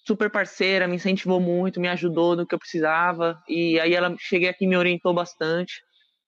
[0.07, 3.41] super parceira, me incentivou muito, me ajudou no que eu precisava.
[3.49, 5.83] E aí ela cheguei aqui me orientou bastante.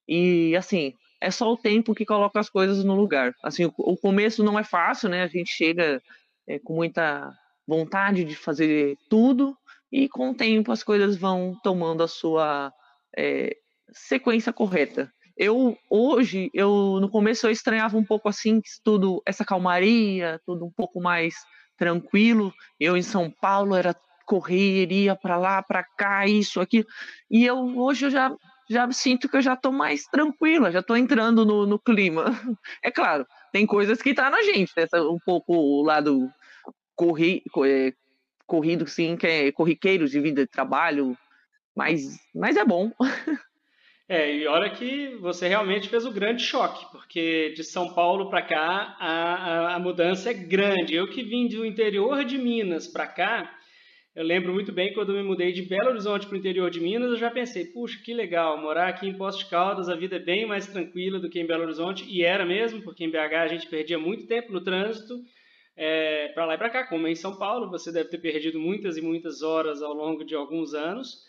[0.09, 3.35] E assim, é só o tempo que coloca as coisas no lugar.
[3.43, 5.23] Assim, o, o começo não é fácil, né?
[5.23, 6.03] A gente chega
[6.47, 7.33] é, com muita
[7.67, 9.57] vontade de fazer tudo
[9.91, 12.71] e com o tempo as coisas vão tomando a sua
[13.17, 13.57] é,
[13.91, 15.11] sequência correta.
[15.35, 20.71] Eu hoje, eu no começo eu estranhava um pouco assim tudo essa calmaria, tudo um
[20.71, 21.35] pouco mais
[21.77, 22.53] tranquilo.
[22.79, 26.85] Eu em São Paulo era correria para lá, para cá, isso, aqui.
[27.31, 28.31] E eu hoje eu já
[28.69, 32.25] já sinto que eu já tô mais tranquila, já tô entrando no, no clima.
[32.83, 34.87] É claro, tem coisas que tá na gente, né?
[35.01, 36.31] um pouco o lado
[36.95, 37.93] corri, é,
[38.47, 41.17] corrido, sim, que é corriqueiro de vida de trabalho,
[41.75, 42.91] mas, mas é bom.
[44.07, 48.43] É, e olha que você realmente fez o grande choque, porque de São Paulo para
[48.43, 50.95] cá a, a, a, mudança é grande.
[50.95, 53.51] Eu que vim do interior de Minas para cá,
[54.15, 57.11] eu lembro muito bem quando me mudei de Belo Horizonte para o interior de Minas,
[57.11, 60.21] eu já pensei, puxa, que legal, morar aqui em Poços de Caldas, a vida é
[60.21, 63.49] bem mais tranquila do que em Belo Horizonte, e era mesmo, porque em BH a
[63.49, 65.21] gente perdia muito tempo no trânsito,
[65.77, 68.97] é, para lá e para cá, como em São Paulo, você deve ter perdido muitas
[68.97, 71.25] e muitas horas ao longo de alguns anos.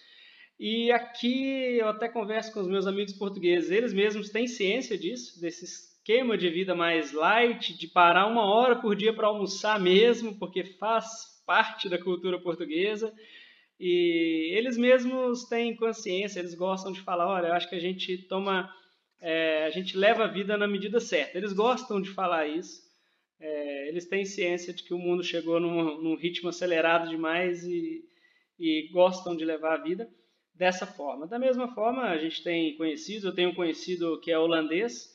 [0.60, 5.42] E aqui eu até converso com os meus amigos portugueses, eles mesmos têm ciência disso,
[5.42, 10.38] desse esquema de vida mais light, de parar uma hora por dia para almoçar mesmo,
[10.38, 13.14] porque faz parte da cultura portuguesa.
[13.80, 18.18] E eles mesmos têm consciência, eles gostam de falar, olha, eu acho que a gente
[18.28, 18.74] toma,
[19.22, 21.38] é, a gente leva a vida na medida certa.
[21.38, 22.84] Eles gostam de falar isso.
[23.40, 28.04] É, eles têm ciência de que o mundo chegou num, num ritmo acelerado demais e,
[28.58, 30.10] e gostam de levar a vida
[30.54, 31.28] dessa forma.
[31.28, 35.14] Da mesma forma, a gente tem conhecido, eu tenho um conhecido que é holandês,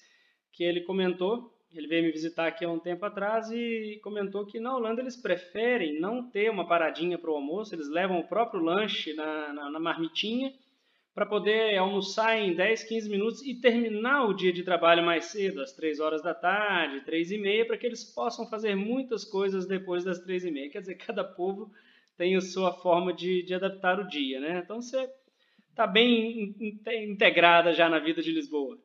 [0.53, 4.59] que ele comentou, ele veio me visitar aqui há um tempo atrás e comentou que
[4.59, 8.61] na Holanda eles preferem não ter uma paradinha para o almoço, eles levam o próprio
[8.61, 10.53] lanche na, na, na marmitinha
[11.15, 15.61] para poder almoçar em 10, 15 minutos e terminar o dia de trabalho mais cedo,
[15.61, 19.67] às 3 horas da tarde, 3 e meia, para que eles possam fazer muitas coisas
[19.67, 20.71] depois das 3 e meia.
[20.71, 21.71] Quer dizer, cada povo
[22.17, 24.61] tem a sua forma de, de adaptar o dia, né?
[24.65, 25.09] Então você
[25.69, 26.55] está bem
[26.89, 28.79] integrada já na vida de Lisboa.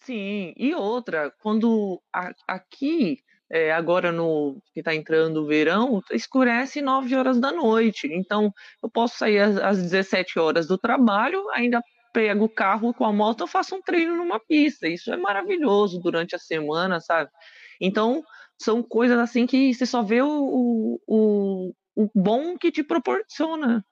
[0.00, 3.18] Sim, e outra, quando a, aqui,
[3.50, 8.08] é, agora no que está entrando o verão, escurece 9 horas da noite.
[8.10, 11.82] Então, eu posso sair às, às 17 horas do trabalho, ainda
[12.12, 14.88] pego o carro com a moto, eu faço um treino numa pista.
[14.88, 17.30] Isso é maravilhoso durante a semana, sabe?
[17.80, 18.22] Então,
[18.58, 23.84] são coisas assim que você só vê o, o, o bom que te proporciona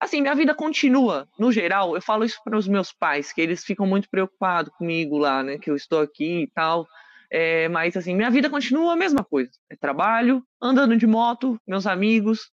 [0.00, 3.62] Assim, minha vida continua, no geral, eu falo isso para os meus pais, que eles
[3.62, 6.88] ficam muito preocupados comigo lá, né, que eu estou aqui e tal.
[7.30, 9.50] É, mas assim, minha vida continua a mesma coisa.
[9.70, 12.50] É trabalho, andando de moto, meus amigos.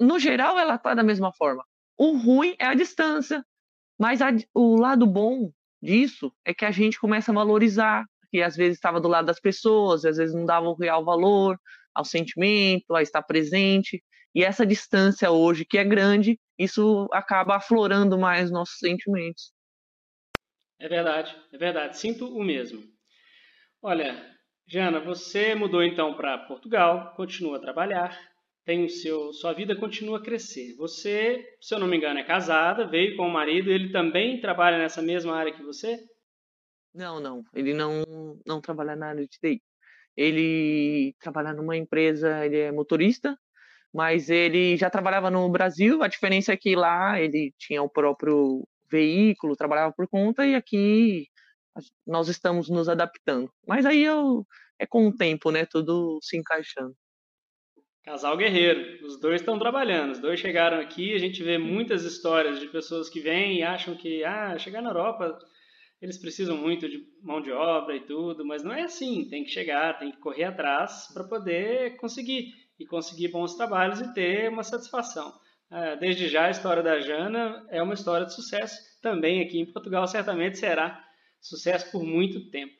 [0.00, 1.64] No geral, ela tá da mesma forma.
[1.96, 3.44] O ruim é a distância.
[3.98, 5.50] Mas a, o lado bom
[5.80, 9.40] disso é que a gente começa a valorizar, que às vezes estava do lado das
[9.40, 11.58] pessoas, às vezes não dava o real valor
[11.94, 14.02] ao sentimento, a estar presente.
[14.34, 19.52] E essa distância hoje, que é grande, isso acaba aflorando mais nossos sentimentos.
[20.78, 21.98] É verdade, é verdade.
[21.98, 22.82] Sinto o mesmo.
[23.82, 24.14] Olha,
[24.66, 28.16] Jana, você mudou então para Portugal, continua a trabalhar,
[28.64, 30.76] tem o seu, sua vida continua a crescer.
[30.76, 34.78] Você, se eu não me engano, é casada, veio com o marido, ele também trabalha
[34.78, 35.98] nessa mesma área que você?
[36.94, 38.04] Não, não, ele não
[38.46, 39.62] não trabalha na área de TI.
[40.16, 43.38] Ele trabalha numa empresa, ele é motorista
[43.92, 48.66] mas ele já trabalhava no Brasil, a diferença é que lá ele tinha o próprio
[48.90, 51.26] veículo, trabalhava por conta, e aqui
[52.06, 53.50] nós estamos nos adaptando.
[53.66, 54.44] Mas aí eu,
[54.78, 55.66] é com o tempo, né?
[55.66, 56.94] Tudo se encaixando.
[58.02, 62.58] Casal guerreiro, os dois estão trabalhando, os dois chegaram aqui, a gente vê muitas histórias
[62.58, 65.38] de pessoas que vêm e acham que, ah, chegar na Europa,
[66.00, 69.50] eles precisam muito de mão de obra e tudo, mas não é assim, tem que
[69.50, 74.64] chegar, tem que correr atrás para poder conseguir e conseguir bons trabalhos e ter uma
[74.64, 75.38] satisfação.
[75.70, 78.76] É, desde já, a história da Jana é uma história de sucesso.
[79.02, 81.04] Também aqui em Portugal, certamente será
[81.40, 82.74] sucesso por muito tempo.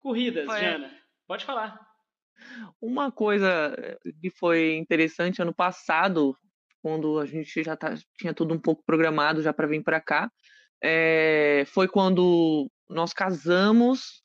[0.00, 0.60] Corridas, foi.
[0.60, 0.90] Jana,
[1.26, 1.80] pode falar.
[2.80, 3.74] Uma coisa
[4.20, 6.36] que foi interessante ano passado,
[6.82, 10.30] quando a gente já tá, tinha tudo um pouco programado já para vir para cá,
[10.82, 14.22] é, foi quando nós casamos.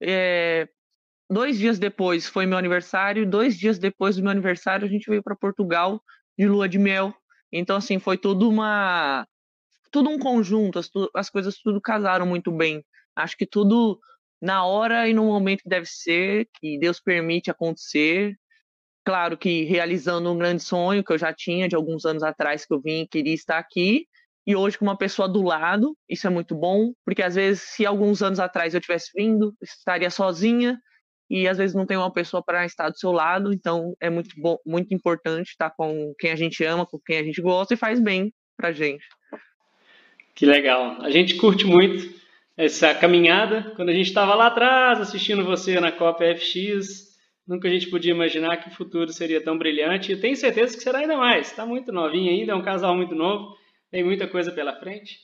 [0.00, 0.68] É,
[1.30, 5.22] dois dias depois foi meu aniversário, dois dias depois do meu aniversário a gente veio
[5.22, 6.02] para Portugal
[6.38, 7.14] de lua de mel.
[7.52, 9.26] Então assim foi tudo uma
[9.90, 12.84] tudo um conjunto, as, as coisas tudo casaram muito bem.
[13.16, 13.98] Acho que tudo
[14.40, 18.36] na hora e no momento que deve ser, que Deus permite acontecer.
[19.04, 22.74] Claro que realizando um grande sonho que eu já tinha de alguns anos atrás que
[22.74, 24.06] eu vim e queria estar aqui,
[24.46, 27.84] e hoje com uma pessoa do lado, isso é muito bom, porque às vezes se
[27.84, 30.78] alguns anos atrás eu tivesse vindo, estaria sozinha,
[31.30, 34.34] e às vezes não tem uma pessoa para estar do seu lado, então é muito
[34.40, 37.76] bom, muito importante estar com quem a gente ama, com quem a gente gosta e
[37.76, 39.04] faz bem pra gente.
[40.34, 41.02] Que legal.
[41.02, 42.16] A gente curte muito
[42.56, 43.72] essa caminhada.
[43.76, 48.12] Quando a gente estava lá atrás assistindo você na Copa FX, nunca a gente podia
[48.12, 50.12] imaginar que o futuro seria tão brilhante.
[50.12, 51.48] E tenho certeza que será ainda mais.
[51.48, 53.56] Está muito novinho ainda, é um casal muito novo,
[53.90, 55.18] tem muita coisa pela frente.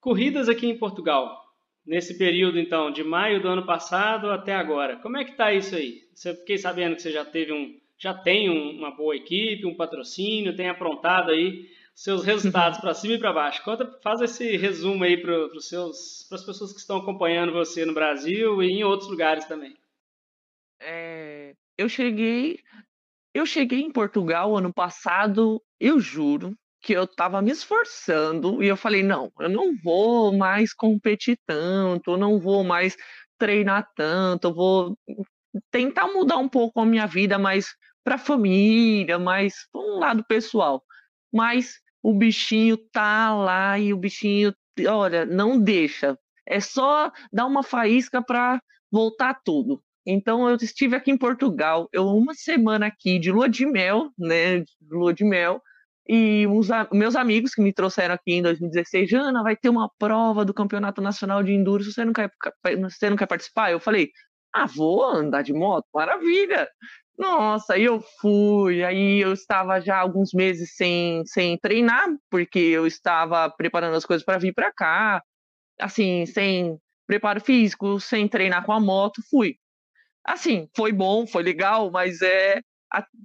[0.00, 1.45] Corridas aqui em Portugal
[1.86, 4.96] nesse período, então, de maio do ano passado até agora.
[4.96, 6.02] Como é que está isso aí?
[6.12, 9.76] Você fiquei sabendo que você já teve um, já tem um, uma boa equipe, um
[9.76, 13.62] patrocínio, tem aprontado aí seus resultados para cima e para baixo.
[13.62, 18.70] Conta, faz esse resumo aí para as pessoas que estão acompanhando você no Brasil e
[18.70, 19.74] em outros lugares também.
[20.80, 22.58] É, eu cheguei,
[23.32, 26.56] eu cheguei em Portugal ano passado, eu juro,
[26.86, 32.12] que eu estava me esforçando e eu falei, não, eu não vou mais competir tanto,
[32.12, 32.96] eu não vou mais
[33.36, 34.98] treinar tanto, eu vou
[35.72, 37.74] tentar mudar um pouco a minha vida mais
[38.04, 40.80] para a família, mais para um lado pessoal.
[41.34, 44.54] Mas o bichinho tá lá e o bichinho,
[44.88, 46.16] olha, não deixa.
[46.46, 48.62] É só dar uma faísca para
[48.92, 49.82] voltar tudo.
[50.06, 54.62] Então eu estive aqui em Portugal, eu uma semana aqui de lua de mel, né,
[54.88, 55.60] lua de mel,
[56.08, 60.44] e os meus amigos que me trouxeram aqui em 2016, Jana, vai ter uma prova
[60.44, 62.30] do Campeonato Nacional de Enduro, você não quer,
[62.80, 63.72] você não quer participar?
[63.72, 64.10] Eu falei,
[64.52, 66.68] ah, vou andar de moto, maravilha.
[67.18, 73.50] Nossa, eu fui, aí eu estava já alguns meses sem, sem treinar, porque eu estava
[73.50, 75.22] preparando as coisas para vir para cá,
[75.80, 79.56] assim, sem preparo físico, sem treinar com a moto, fui.
[80.24, 82.60] Assim, foi bom, foi legal, mas é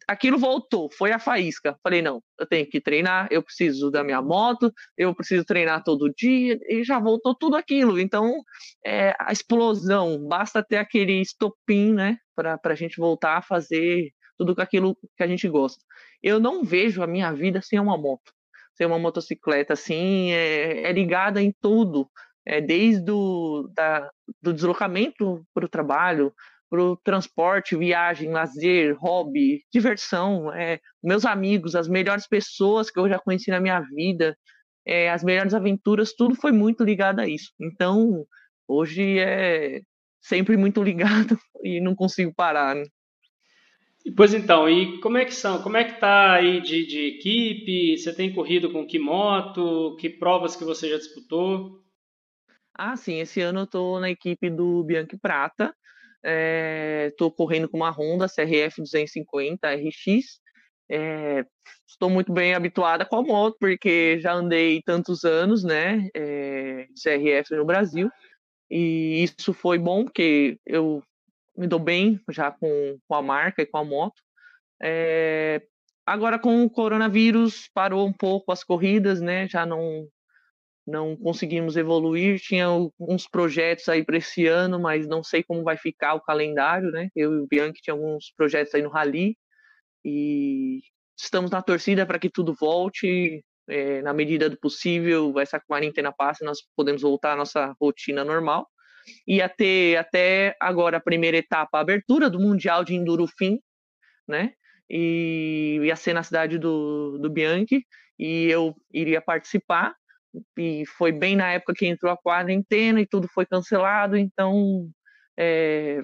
[0.07, 1.77] aquilo voltou, foi a faísca.
[1.83, 6.11] Falei, não, eu tenho que treinar, eu preciso da minha moto, eu preciso treinar todo
[6.15, 7.99] dia, e já voltou tudo aquilo.
[7.99, 8.41] Então,
[8.85, 14.59] é, a explosão, basta ter aquele estopim, né, para a gente voltar a fazer tudo
[14.59, 15.83] aquilo que a gente gosta.
[16.21, 18.33] Eu não vejo a minha vida sem uma moto,
[18.75, 22.09] sem uma motocicleta, assim, é, é ligada em tudo.
[22.43, 23.69] É, desde o
[24.41, 26.33] do deslocamento para o trabalho,
[26.71, 33.09] para o transporte, viagem, lazer, hobby, diversão, é, meus amigos, as melhores pessoas que eu
[33.09, 34.37] já conheci na minha vida,
[34.85, 37.51] é, as melhores aventuras, tudo foi muito ligado a isso.
[37.59, 38.25] Então,
[38.65, 39.81] hoje é
[40.21, 42.73] sempre muito ligado e não consigo parar.
[42.73, 42.85] Né?
[44.15, 45.61] Pois então, e como é que são?
[45.61, 47.97] Como é que tá aí de, de equipe?
[47.97, 49.97] Você tem corrido com que moto?
[49.99, 51.81] Que provas que você já disputou?
[52.73, 55.75] Ah, sim, esse ano eu tô na equipe do Bianchi Prata,
[56.23, 60.39] Estou é, correndo com uma Honda CRF 250 RX.
[60.89, 61.45] É,
[61.87, 67.55] estou muito bem habituada com a moto, porque já andei tantos anos, né, é, CRF
[67.55, 68.09] no Brasil.
[68.69, 71.03] E isso foi bom, porque eu
[71.57, 74.21] me dou bem já com, com a marca e com a moto.
[74.81, 75.61] É,
[76.05, 79.47] agora com o coronavírus parou um pouco as corridas, né?
[79.47, 80.07] Já não
[80.85, 82.39] não conseguimos evoluir.
[82.39, 82.67] Tinha
[82.99, 87.09] uns projetos aí para esse ano, mas não sei como vai ficar o calendário, né?
[87.15, 89.37] Eu e o Bianchi tinha alguns projetos aí no Rally
[90.03, 90.79] e
[91.17, 93.43] estamos na torcida para que tudo volte.
[93.69, 98.67] É, na medida do possível, essa quarentena passe, nós podemos voltar à nossa rotina normal.
[99.27, 103.59] Ia ter até agora a primeira etapa, a abertura do Mundial de Enduro Fim,
[104.27, 104.53] né?
[104.89, 107.85] E ia ser na cidade do, do Bianchi,
[108.19, 109.95] e eu iria participar
[110.57, 114.89] e foi bem na época que entrou a quarentena e tudo foi cancelado, então
[115.37, 116.01] é,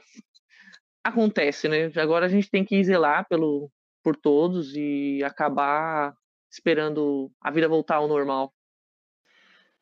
[1.04, 1.92] acontece, né?
[1.96, 3.72] Agora a gente tem que zelar pelo,
[4.04, 6.14] por todos e acabar
[6.52, 8.54] esperando a vida voltar ao normal.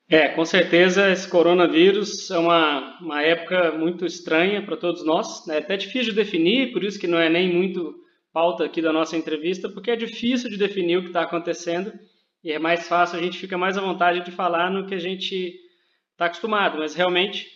[0.08, 5.56] É, com certeza esse coronavírus é uma, uma época muito estranha para todos nós, né?
[5.56, 7.96] É até difícil de definir, por isso que não é nem muito
[8.32, 11.92] pauta aqui da nossa entrevista, porque é difícil de definir o que está acontecendo
[12.46, 15.00] e é mais fácil, a gente fica mais à vontade de falar no que a
[15.00, 15.60] gente
[16.12, 17.48] está acostumado, mas realmente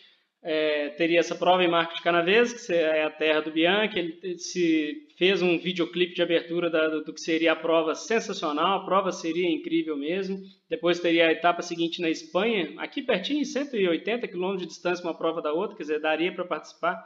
[0.42, 4.40] é, teria essa prova em Marco de Canaveses, que é a terra do Bianchi, ele
[4.40, 8.86] se fez um videoclipe de abertura da, do, do, que seria a prova sensacional, a
[8.86, 14.64] prova seria incrível mesmo, depois teria a etapa seguinte na Espanha, aqui pertinho, 180 quilômetros
[14.64, 17.00] de distância uma prova da outra, quer dizer, daria para participar,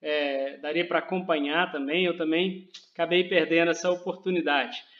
[0.00, 4.91] é, daria para acompanhar também, eu também acabei perdendo essa oportunidade.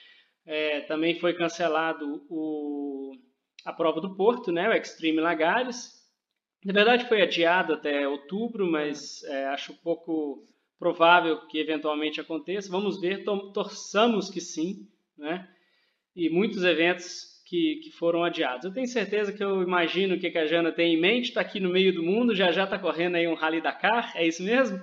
[0.44, 3.12] É, também foi cancelado o,
[3.64, 6.02] a prova do Porto, né, o Extreme Lagares.
[6.64, 10.46] Na verdade, foi adiado até outubro, mas é, acho pouco
[10.78, 12.70] provável que eventualmente aconteça.
[12.70, 15.48] Vamos ver, torçamos que sim, né?
[16.14, 18.64] E muitos eventos que, que foram adiados.
[18.64, 21.60] Eu tenho certeza que eu imagino o que a Jana tem em mente, está aqui
[21.60, 24.80] no meio do mundo, já já está correndo aí um Rally Dakar, é isso mesmo?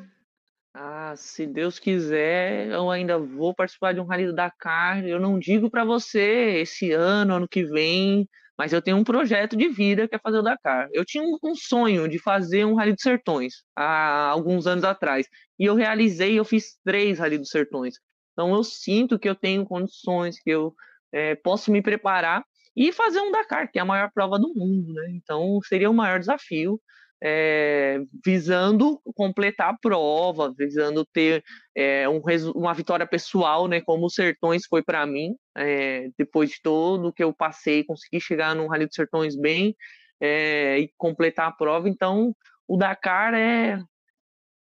[1.09, 5.03] Ah, se Deus quiser, eu ainda vou participar de um Rally do Dakar.
[5.03, 9.57] Eu não digo para você esse ano, ano que vem, mas eu tenho um projeto
[9.57, 10.87] de vida que é fazer o Dakar.
[10.93, 15.25] Eu tinha um sonho de fazer um Rally dos Sertões há alguns anos atrás
[15.57, 16.37] e eu realizei.
[16.37, 17.95] Eu fiz três Rally dos Sertões.
[18.33, 20.75] Então eu sinto que eu tenho condições, que eu
[21.11, 22.43] é, posso me preparar
[22.75, 25.09] e fazer um Dakar, que é a maior prova do mundo, né?
[25.15, 26.79] Então seria o maior desafio
[27.21, 31.43] é, visando completar a prova, visando ter
[31.75, 32.21] é, um,
[32.55, 37.23] uma vitória pessoal, né, como o Sertões foi para mim, é, depois de todo que
[37.23, 39.75] eu passei, consegui chegar no Rally dos Sertões bem
[40.21, 42.35] e completar a prova, então
[42.67, 43.81] o Dakar é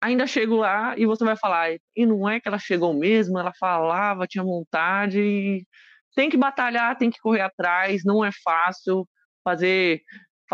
[0.03, 3.53] ainda chego lá e você vai falar, e não é que ela chegou mesmo, ela
[3.57, 5.65] falava, tinha vontade,
[6.13, 9.07] tem que batalhar, tem que correr atrás, não é fácil
[9.43, 10.01] fazer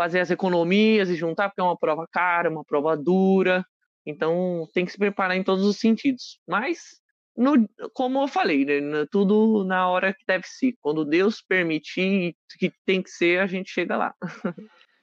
[0.00, 3.62] fazer as economias e juntar, porque é uma prova cara, uma prova dura.
[4.06, 6.40] Então tem que se preparar em todos os sentidos.
[6.48, 6.78] Mas
[7.36, 10.72] no, como eu falei, né, tudo na hora que deve ser.
[10.80, 14.14] Quando Deus permitir que tem que ser, a gente chega lá.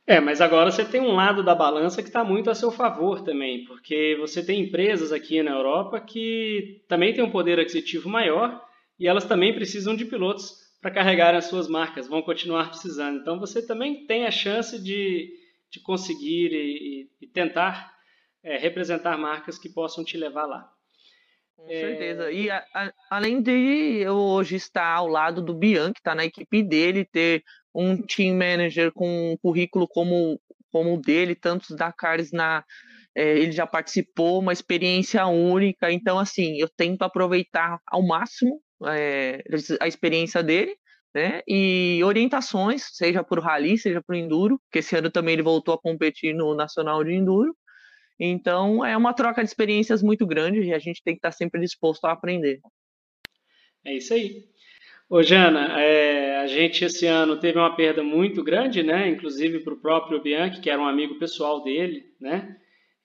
[0.07, 3.21] É, mas agora você tem um lado da balança que está muito a seu favor
[3.21, 8.59] também, porque você tem empresas aqui na Europa que também têm um poder aquisitivo maior
[8.97, 13.19] e elas também precisam de pilotos para carregar as suas marcas, vão continuar precisando.
[13.19, 15.29] Então você também tem a chance de,
[15.71, 17.93] de conseguir e, e tentar
[18.43, 20.69] é, representar marcas que possam te levar lá.
[21.55, 21.79] Com é...
[21.79, 22.31] certeza.
[22.31, 23.51] E a, a, além de
[23.99, 28.35] eu hoje estar ao lado do Bianchi, estar tá na equipe dele, ter um team
[28.35, 30.39] manager com um currículo como,
[30.71, 32.63] como o dele, tantos Dakars na.
[33.15, 35.91] É, ele já participou, uma experiência única.
[35.91, 39.43] Então, assim, eu tento aproveitar ao máximo é,
[39.79, 40.75] a experiência dele.
[41.15, 41.41] Né?
[41.47, 45.41] E orientações, seja para o rally, seja para o enduro, que esse ano também ele
[45.41, 47.55] voltou a competir no Nacional de Enduro.
[48.19, 51.61] Então, é uma troca de experiências muito grande e a gente tem que estar sempre
[51.61, 52.59] disposto a aprender.
[53.85, 54.43] É isso aí.
[55.09, 59.07] Ô, Jana, é, a gente esse ano teve uma perda muito grande, né?
[59.07, 62.57] Inclusive para o próprio Bianchi, que era um amigo pessoal dele, né?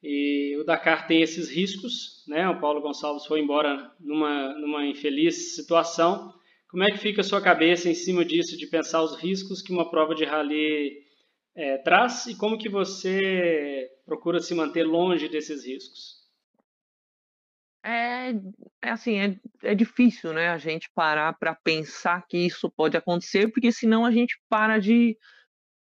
[0.03, 2.49] E o Dakar tem esses riscos, né?
[2.49, 6.35] O Paulo Gonçalves foi embora numa, numa infeliz situação.
[6.69, 9.73] Como é que fica a sua cabeça em cima disso, de pensar os riscos que
[9.73, 11.03] uma prova de rally
[11.55, 16.23] é, traz e como que você procura se manter longe desses riscos?
[17.85, 18.31] É,
[18.81, 23.49] é assim, é, é difícil, né, a gente parar para pensar que isso pode acontecer,
[23.49, 25.17] porque senão a gente para de,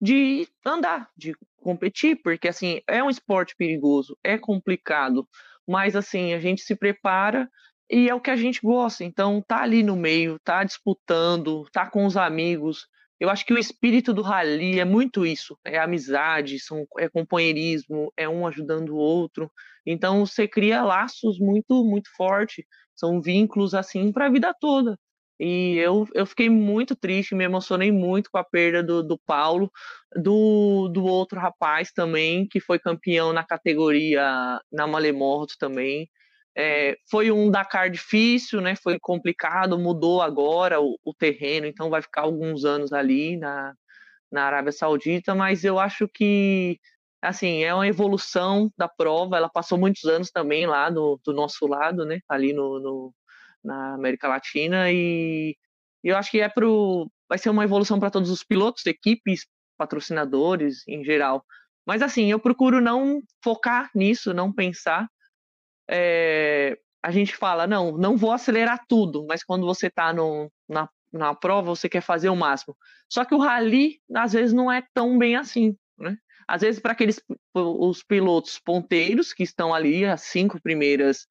[0.06, 5.28] de andar, de competir, porque assim, é um esporte perigoso, é complicado,
[5.68, 7.50] mas assim, a gente se prepara
[7.90, 11.90] e é o que a gente gosta, então tá ali no meio, tá disputando, tá
[11.90, 12.88] com os amigos,
[13.20, 18.14] eu acho que o espírito do rally é muito isso, é amizade, são, é companheirismo,
[18.16, 19.50] é um ajudando o outro.
[19.86, 25.00] Então você cria laços muito, muito fortes, são vínculos assim para a vida toda.
[25.40, 29.70] E eu, eu fiquei muito triste, me emocionei muito com a perda do, do Paulo,
[30.16, 36.10] do, do outro rapaz também, que foi campeão na categoria na Malemorto também.
[36.58, 38.76] É, foi um Dakar difícil, né?
[38.82, 43.74] Foi complicado, mudou agora o, o, terreno, então vai ficar alguns anos ali na,
[44.32, 46.80] na Arábia Saudita, mas eu acho que
[47.22, 49.38] assim é uma evolução da prova.
[49.38, 52.20] Ela passou muitos anos também lá do, do nosso lado, né?
[52.30, 53.14] Ali no, no
[53.66, 55.56] na América Latina e
[56.04, 59.48] eu acho que é pro vai ser uma evolução para todos os pilotos, equipes,
[59.78, 61.44] patrocinadores em geral.
[61.86, 65.08] Mas assim, eu procuro não focar nisso, não pensar
[65.90, 70.14] é, a gente fala, não, não vou acelerar tudo, mas quando você está
[70.68, 72.76] na, na prova, você quer fazer o máximo.
[73.10, 76.18] Só que o rally, às vezes, não é tão bem assim, né?
[76.48, 77.22] Às vezes, para aqueles
[77.54, 81.28] os pilotos ponteiros que estão ali, as cinco primeiras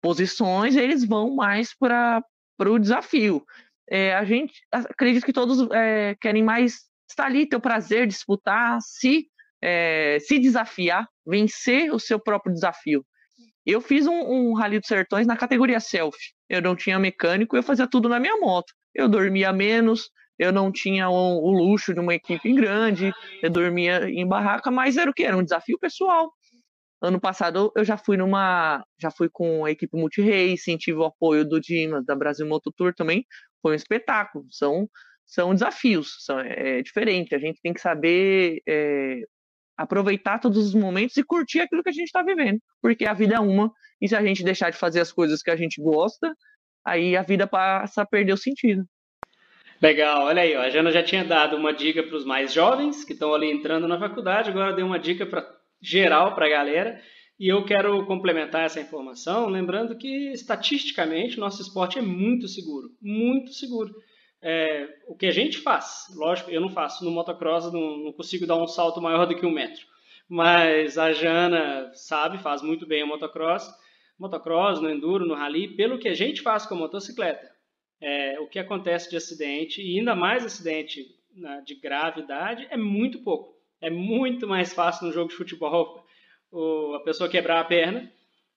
[0.00, 2.22] posições, eles vão mais para
[2.60, 3.44] o desafio.
[3.90, 8.78] É, a gente acredita que todos é, querem mais estar ali, ter o prazer disputar,
[8.82, 9.26] se,
[9.62, 13.04] é, se desafiar, vencer o seu próprio desafio.
[13.64, 16.16] Eu fiz um, um Rally dos Sertões na categoria self.
[16.48, 18.72] Eu não tinha mecânico, eu fazia tudo na minha moto.
[18.94, 24.08] Eu dormia menos, eu não tinha o, o luxo de uma equipe grande, eu dormia
[24.08, 25.24] em barraca, mas era o que?
[25.24, 26.32] Era um desafio pessoal.
[27.00, 28.84] Ano passado eu já fui numa.
[29.00, 32.94] Já fui com a equipe multi-racing, tive o apoio do Dimas, da Brasil Moto Tour
[32.94, 33.24] também.
[33.62, 34.46] Foi um espetáculo.
[34.50, 34.88] São,
[35.24, 37.34] são desafios, são, é, é diferente.
[37.34, 39.22] A gente tem que saber é,
[39.78, 43.36] aproveitar todos os momentos e curtir aquilo que a gente está vivendo, porque a vida
[43.36, 43.70] é uma,
[44.00, 46.34] e se a gente deixar de fazer as coisas que a gente gosta,
[46.84, 48.84] aí a vida passa a perder o sentido.
[49.80, 53.04] Legal, olha aí, ó, a Jana já tinha dado uma dica para os mais jovens
[53.04, 55.42] que estão ali entrando na faculdade, agora deu uma dica para
[55.80, 57.00] geral para a galera.
[57.38, 63.52] E eu quero complementar essa informação, lembrando que estatisticamente nosso esporte é muito seguro, muito
[63.52, 63.94] seguro
[64.42, 66.06] é, o que a gente faz.
[66.14, 69.46] Lógico, eu não faço no motocross, não, não, consigo dar um salto maior do que
[69.46, 69.86] um metro.
[70.28, 73.68] Mas a Jana sabe, faz muito bem o motocross,
[74.18, 77.50] motocross, no enduro, no rally, pelo que a gente faz com a motocicleta.
[78.00, 81.04] É, o que acontece de acidente, e ainda mais acidente
[81.34, 83.57] né, de gravidade, é muito pouco.
[83.80, 86.04] É muito mais fácil no jogo de futebol
[86.96, 88.10] a pessoa quebrar a perna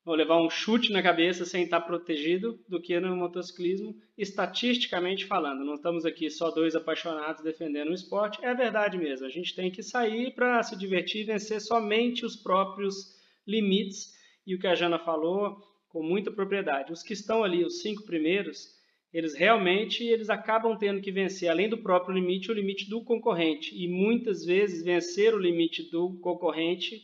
[0.03, 5.63] ou levar um chute na cabeça sem estar protegido do que no motociclismo, estatisticamente falando.
[5.63, 9.27] Não estamos aqui só dois apaixonados defendendo o esporte, é verdade mesmo.
[9.27, 13.15] A gente tem que sair para se divertir e vencer somente os próprios
[13.47, 14.19] limites.
[14.45, 16.91] E o que a Jana falou com muita propriedade.
[16.91, 18.80] Os que estão ali, os cinco primeiros,
[19.13, 23.75] eles realmente eles acabam tendo que vencer, além do próprio limite, o limite do concorrente.
[23.75, 27.01] E muitas vezes vencer o limite do concorrente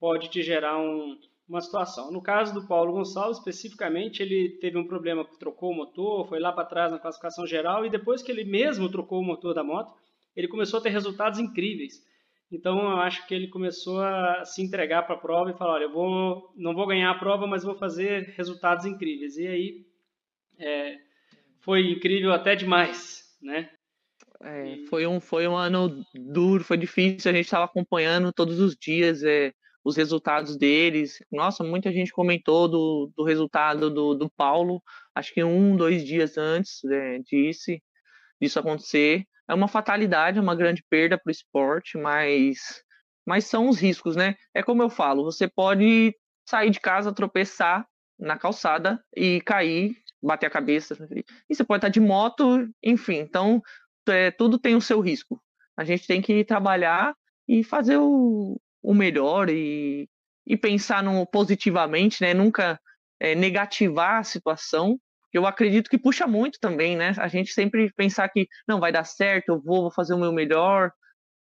[0.00, 1.16] pode te gerar um,
[1.48, 2.10] uma situação.
[2.10, 6.52] No caso do Paulo Gonçalves, especificamente, ele teve um problema, trocou o motor, foi lá
[6.52, 9.94] para trás na classificação geral e depois que ele mesmo trocou o motor da moto,
[10.34, 12.04] ele começou a ter resultados incríveis.
[12.50, 15.84] Então eu acho que ele começou a se entregar para a prova e falar, olha,
[15.84, 19.36] eu vou, não vou ganhar a prova, mas vou fazer resultados incríveis.
[19.36, 19.86] E aí
[20.58, 21.05] é,
[21.66, 23.68] foi incrível até demais, né?
[24.40, 28.76] É, foi, um, foi um ano duro, foi difícil, a gente estava acompanhando todos os
[28.76, 29.52] dias é,
[29.84, 31.18] os resultados deles.
[31.30, 34.80] Nossa, muita gente comentou do, do resultado do, do Paulo,
[35.12, 37.82] acho que um, dois dias antes né, disse,
[38.40, 39.24] disso acontecer.
[39.48, 42.58] É uma fatalidade, é uma grande perda para o esporte, mas,
[43.26, 44.36] mas são os riscos, né?
[44.54, 46.14] É como eu falo, você pode
[46.48, 47.86] sair de casa, tropeçar
[48.18, 50.96] na calçada e cair, bater a cabeça.
[51.48, 53.16] E você pode estar de moto, enfim.
[53.16, 53.62] Então,
[54.08, 55.40] é, tudo tem o seu risco.
[55.76, 57.14] A gente tem que trabalhar
[57.48, 60.08] e fazer o, o melhor e,
[60.46, 62.32] e pensar no positivamente, né?
[62.32, 62.80] Nunca
[63.20, 64.98] é, negativar a situação.
[65.32, 67.12] Eu acredito que puxa muito também, né?
[67.18, 70.32] A gente sempre pensar que não vai dar certo, eu vou, vou fazer o meu
[70.32, 70.90] melhor.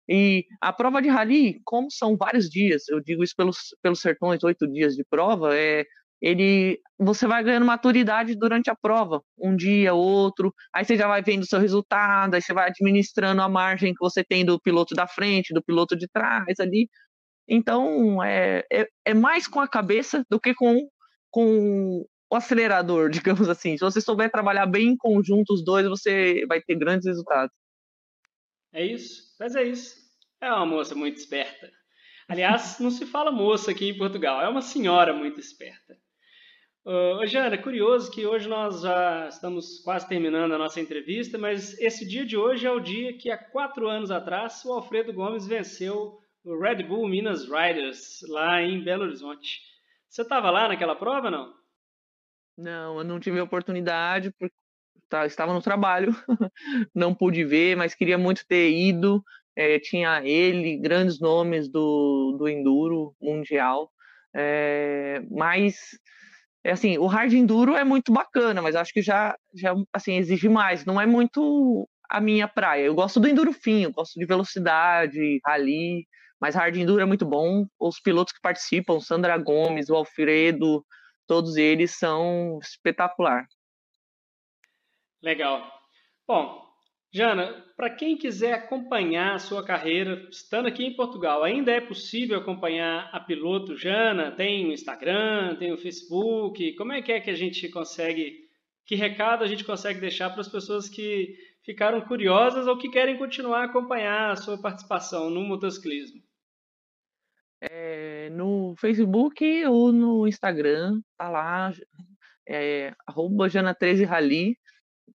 [0.08, 4.44] E a prova de rally, como são vários dias, eu digo isso pelos, pelos sertões,
[4.44, 5.86] oito dias de prova, é,
[6.22, 11.24] ele você vai ganhando maturidade durante a prova, um dia, outro, aí você já vai
[11.24, 14.94] vendo o seu resultado, aí você vai administrando a margem que você tem do piloto
[14.94, 16.88] da frente, do piloto de trás ali.
[17.48, 20.88] Então, é, é, é mais com a cabeça do que com,
[21.32, 23.76] com o acelerador, digamos assim.
[23.76, 27.56] Se você souber trabalhar bem em conjunto os dois, você vai ter grandes resultados.
[28.72, 29.98] É isso, mas é isso.
[30.40, 31.72] É uma moça muito esperta.
[32.28, 35.98] Aliás, não se fala moça aqui em Portugal, é uma senhora muito esperta.
[36.84, 42.08] Uh, Jana, curioso que hoje nós já estamos quase terminando a nossa entrevista, mas esse
[42.08, 46.20] dia de hoje é o dia que há quatro anos atrás o Alfredo Gomes venceu
[46.44, 49.60] o Red Bull Minas Riders lá em Belo Horizonte.
[50.10, 51.54] Você estava lá naquela prova, não?
[52.58, 54.56] Não, eu não tive oportunidade, porque
[55.08, 56.16] tá, estava no trabalho,
[56.96, 59.24] não pude ver, mas queria muito ter ido.
[59.56, 63.92] É, tinha ele, grandes nomes do, do Enduro Mundial,
[64.34, 66.00] é, mas
[66.64, 70.48] é assim, o hard enduro é muito bacana, mas acho que já, já assim, exige
[70.48, 70.86] mais.
[70.86, 72.84] Não é muito a minha praia.
[72.84, 76.08] Eu gosto do enduro fino, gosto de velocidade, rally,
[76.40, 77.66] mas hard enduro é muito bom.
[77.80, 80.86] Os pilotos que participam, Sandra Gomes, o Alfredo,
[81.26, 83.48] todos eles são espetacular.
[85.22, 85.72] Legal.
[86.28, 86.71] Bom,
[87.14, 92.38] Jana, para quem quiser acompanhar a sua carreira, estando aqui em Portugal, ainda é possível
[92.38, 94.32] acompanhar a piloto Jana?
[94.32, 96.74] Tem o Instagram, tem o Facebook?
[96.76, 98.48] Como é que é que a gente consegue,
[98.86, 101.36] que recado a gente consegue deixar para as pessoas que
[101.66, 106.24] ficaram curiosas ou que querem continuar a acompanhar a sua participação no motociclismo?
[107.60, 111.74] É, no Facebook ou no Instagram, tá lá,
[112.48, 114.56] é, arroba Jana13Rally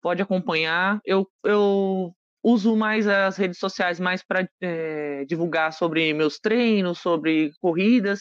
[0.05, 1.01] pode acompanhar.
[1.03, 7.51] Eu, eu uso mais as redes sociais mais para é, divulgar sobre meus treinos, sobre
[7.59, 8.19] corridas.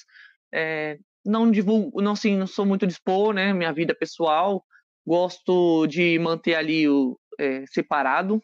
[0.50, 3.52] É, não divulgo, não, assim, não sou muito de expor, né?
[3.52, 4.64] Minha vida pessoal.
[5.06, 8.42] Gosto de manter ali o é, separado,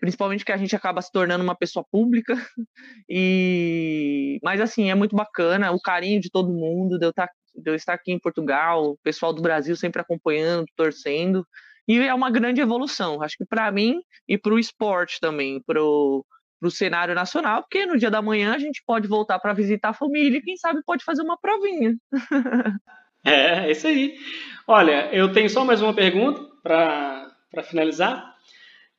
[0.00, 2.34] principalmente que a gente acaba se tornando uma pessoa pública.
[3.10, 7.32] E mas assim é muito bacana o carinho de todo mundo, de eu, estar, tá,
[7.54, 11.46] de eu estar aqui em Portugal, o pessoal do Brasil sempre acompanhando, torcendo.
[11.88, 15.82] E é uma grande evolução, acho que para mim e para o esporte também, para
[15.82, 16.24] o
[16.70, 20.36] cenário nacional, porque no dia da manhã a gente pode voltar para visitar a família
[20.36, 21.96] e quem sabe pode fazer uma provinha.
[23.24, 24.18] é, é isso aí.
[24.66, 28.36] Olha, eu tenho só mais uma pergunta para finalizar.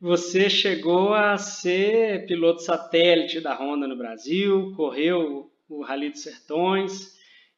[0.01, 7.15] Você chegou a ser piloto satélite da Honda no Brasil, correu o Rally dos Sertões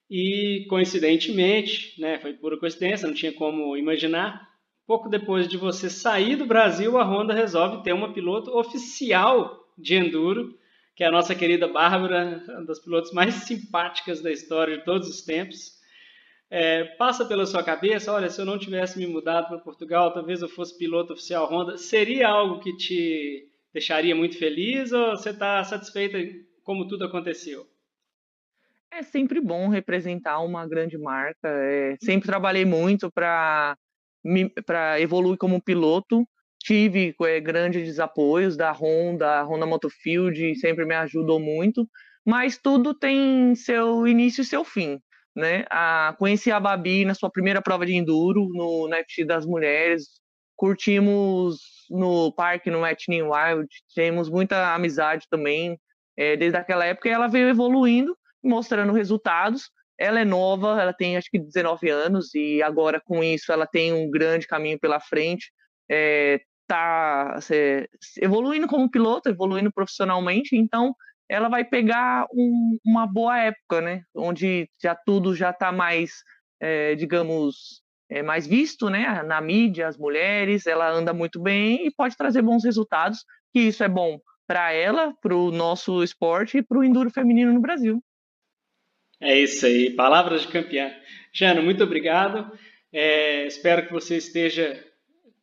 [0.10, 4.51] e, coincidentemente, né, foi pura coincidência, não tinha como imaginar,
[4.86, 9.96] Pouco depois de você sair do Brasil, a Honda resolve ter uma piloto oficial de
[9.96, 10.58] enduro,
[10.96, 15.08] que é a nossa querida Bárbara, uma das pilotos mais simpáticas da história de todos
[15.08, 15.80] os tempos.
[16.50, 20.42] É, passa pela sua cabeça, olha, se eu não tivesse me mudado para Portugal, talvez
[20.42, 21.78] eu fosse piloto oficial Honda.
[21.78, 26.18] Seria algo que te deixaria muito feliz ou você está satisfeita
[26.64, 27.66] como tudo aconteceu?
[28.92, 31.48] É sempre bom representar uma grande marca.
[31.48, 33.78] É, sempre trabalhei muito para
[34.66, 36.28] para evoluir como piloto.
[36.64, 41.90] Tive é, grandes apoios da Honda, a Honda Motofield sempre me ajudou muito,
[42.26, 45.00] mas tudo tem seu início e seu fim.
[45.36, 45.66] Né?
[45.70, 50.22] A, conheci a Babi na sua primeira prova de enduro, no, na das Mulheres,
[50.56, 55.80] curtimos no parque, no Etnin Wild, temos muita amizade também
[56.16, 59.72] é, desde aquela época e ela veio evoluindo, mostrando resultados.
[60.02, 63.94] Ela é nova, ela tem acho que 19 anos e agora com isso ela tem
[63.94, 65.52] um grande caminho pela frente.
[65.90, 67.38] É, tá
[68.20, 70.96] evoluindo como piloto, evoluindo profissionalmente, então
[71.30, 74.02] ela vai pegar um, uma boa época, né?
[74.16, 76.24] Onde já tudo já está mais,
[76.60, 79.22] é, digamos, é, mais visto, né?
[79.22, 83.24] Na mídia, as mulheres, ela anda muito bem e pode trazer bons resultados.
[83.54, 87.54] Que isso é bom para ela, para o nosso esporte e para o enduro feminino
[87.54, 88.02] no Brasil.
[89.22, 90.92] É isso aí, palavras de campeã.
[91.32, 92.52] Jana, muito obrigado.
[92.92, 94.84] É, espero que você esteja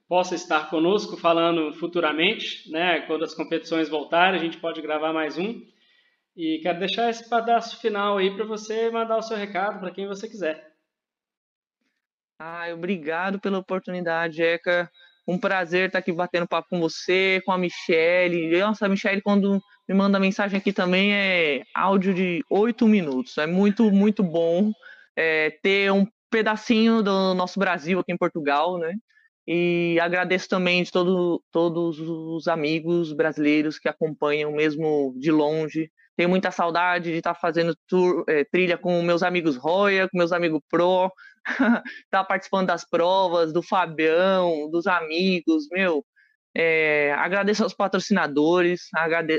[0.09, 3.03] possa estar conosco falando futuramente, né?
[3.03, 5.63] Quando as competições voltarem, a gente pode gravar mais um.
[6.35, 10.07] E quero deixar esse pedaço final aí para você mandar o seu recado para quem
[10.07, 10.73] você quiser.
[12.39, 14.91] Ah, obrigado pela oportunidade, Eca.
[15.29, 18.59] Um prazer estar aqui batendo papo com você, com a Michelle.
[18.59, 23.37] Nossa, a Michelle, quando me manda mensagem aqui também é áudio de oito minutos.
[23.37, 24.73] É muito, muito bom
[25.15, 28.95] é, ter um pedacinho do nosso Brasil aqui em Portugal, né?
[29.47, 35.91] E agradeço também de todo, todos os amigos brasileiros que acompanham, mesmo de longe.
[36.19, 40.33] Tenho muita saudade de estar fazendo tour, é, trilha com meus amigos Roya, com meus
[40.33, 41.13] amigos Pro,
[41.49, 46.05] estar tá participando das provas, do Fabião, dos amigos, meu.
[46.57, 48.89] É, agradeço aos patrocinadores,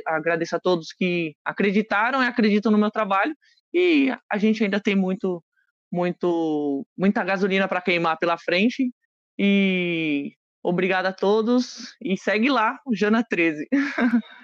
[0.08, 3.36] agradeço a todos que acreditaram e acreditam no meu trabalho.
[3.74, 5.44] E a gente ainda tem muito,
[5.92, 8.90] muito, muita gasolina para queimar pela frente.
[9.38, 10.32] E
[10.64, 13.68] obrigado a todos e segue lá, Jana 13.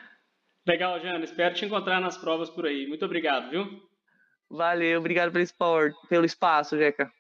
[0.68, 1.24] Legal, Jana.
[1.24, 2.88] Espero te encontrar nas provas por aí.
[2.88, 3.66] Muito obrigado, viu?
[4.50, 7.12] Valeu, obrigado pelo, esporte, pelo espaço, Jeca.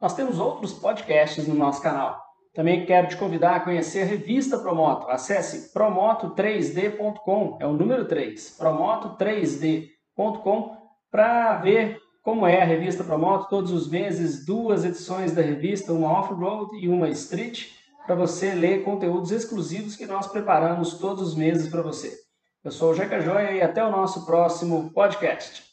[0.00, 2.24] Nós temos outros podcasts no nosso canal.
[2.54, 5.08] Também quero te convidar a conhecer a revista Promoto.
[5.08, 10.76] Acesse promoto3d.com, é o número 3, promoto3d.com,
[11.10, 13.48] para ver como é a revista Promoto.
[13.48, 17.75] Todos os meses, duas edições da revista, uma off-road e uma street,
[18.06, 22.16] para você ler conteúdos exclusivos que nós preparamos todos os meses para você.
[22.64, 25.64] Eu sou o Jeca Joia e até o nosso próximo podcast.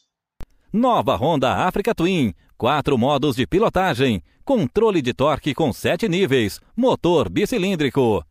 [0.72, 6.60] Nova Honda Africa Twin, quatro modos de pilotagem Controle de torque com sete níveis.
[6.76, 8.22] Motor bicilíndrico.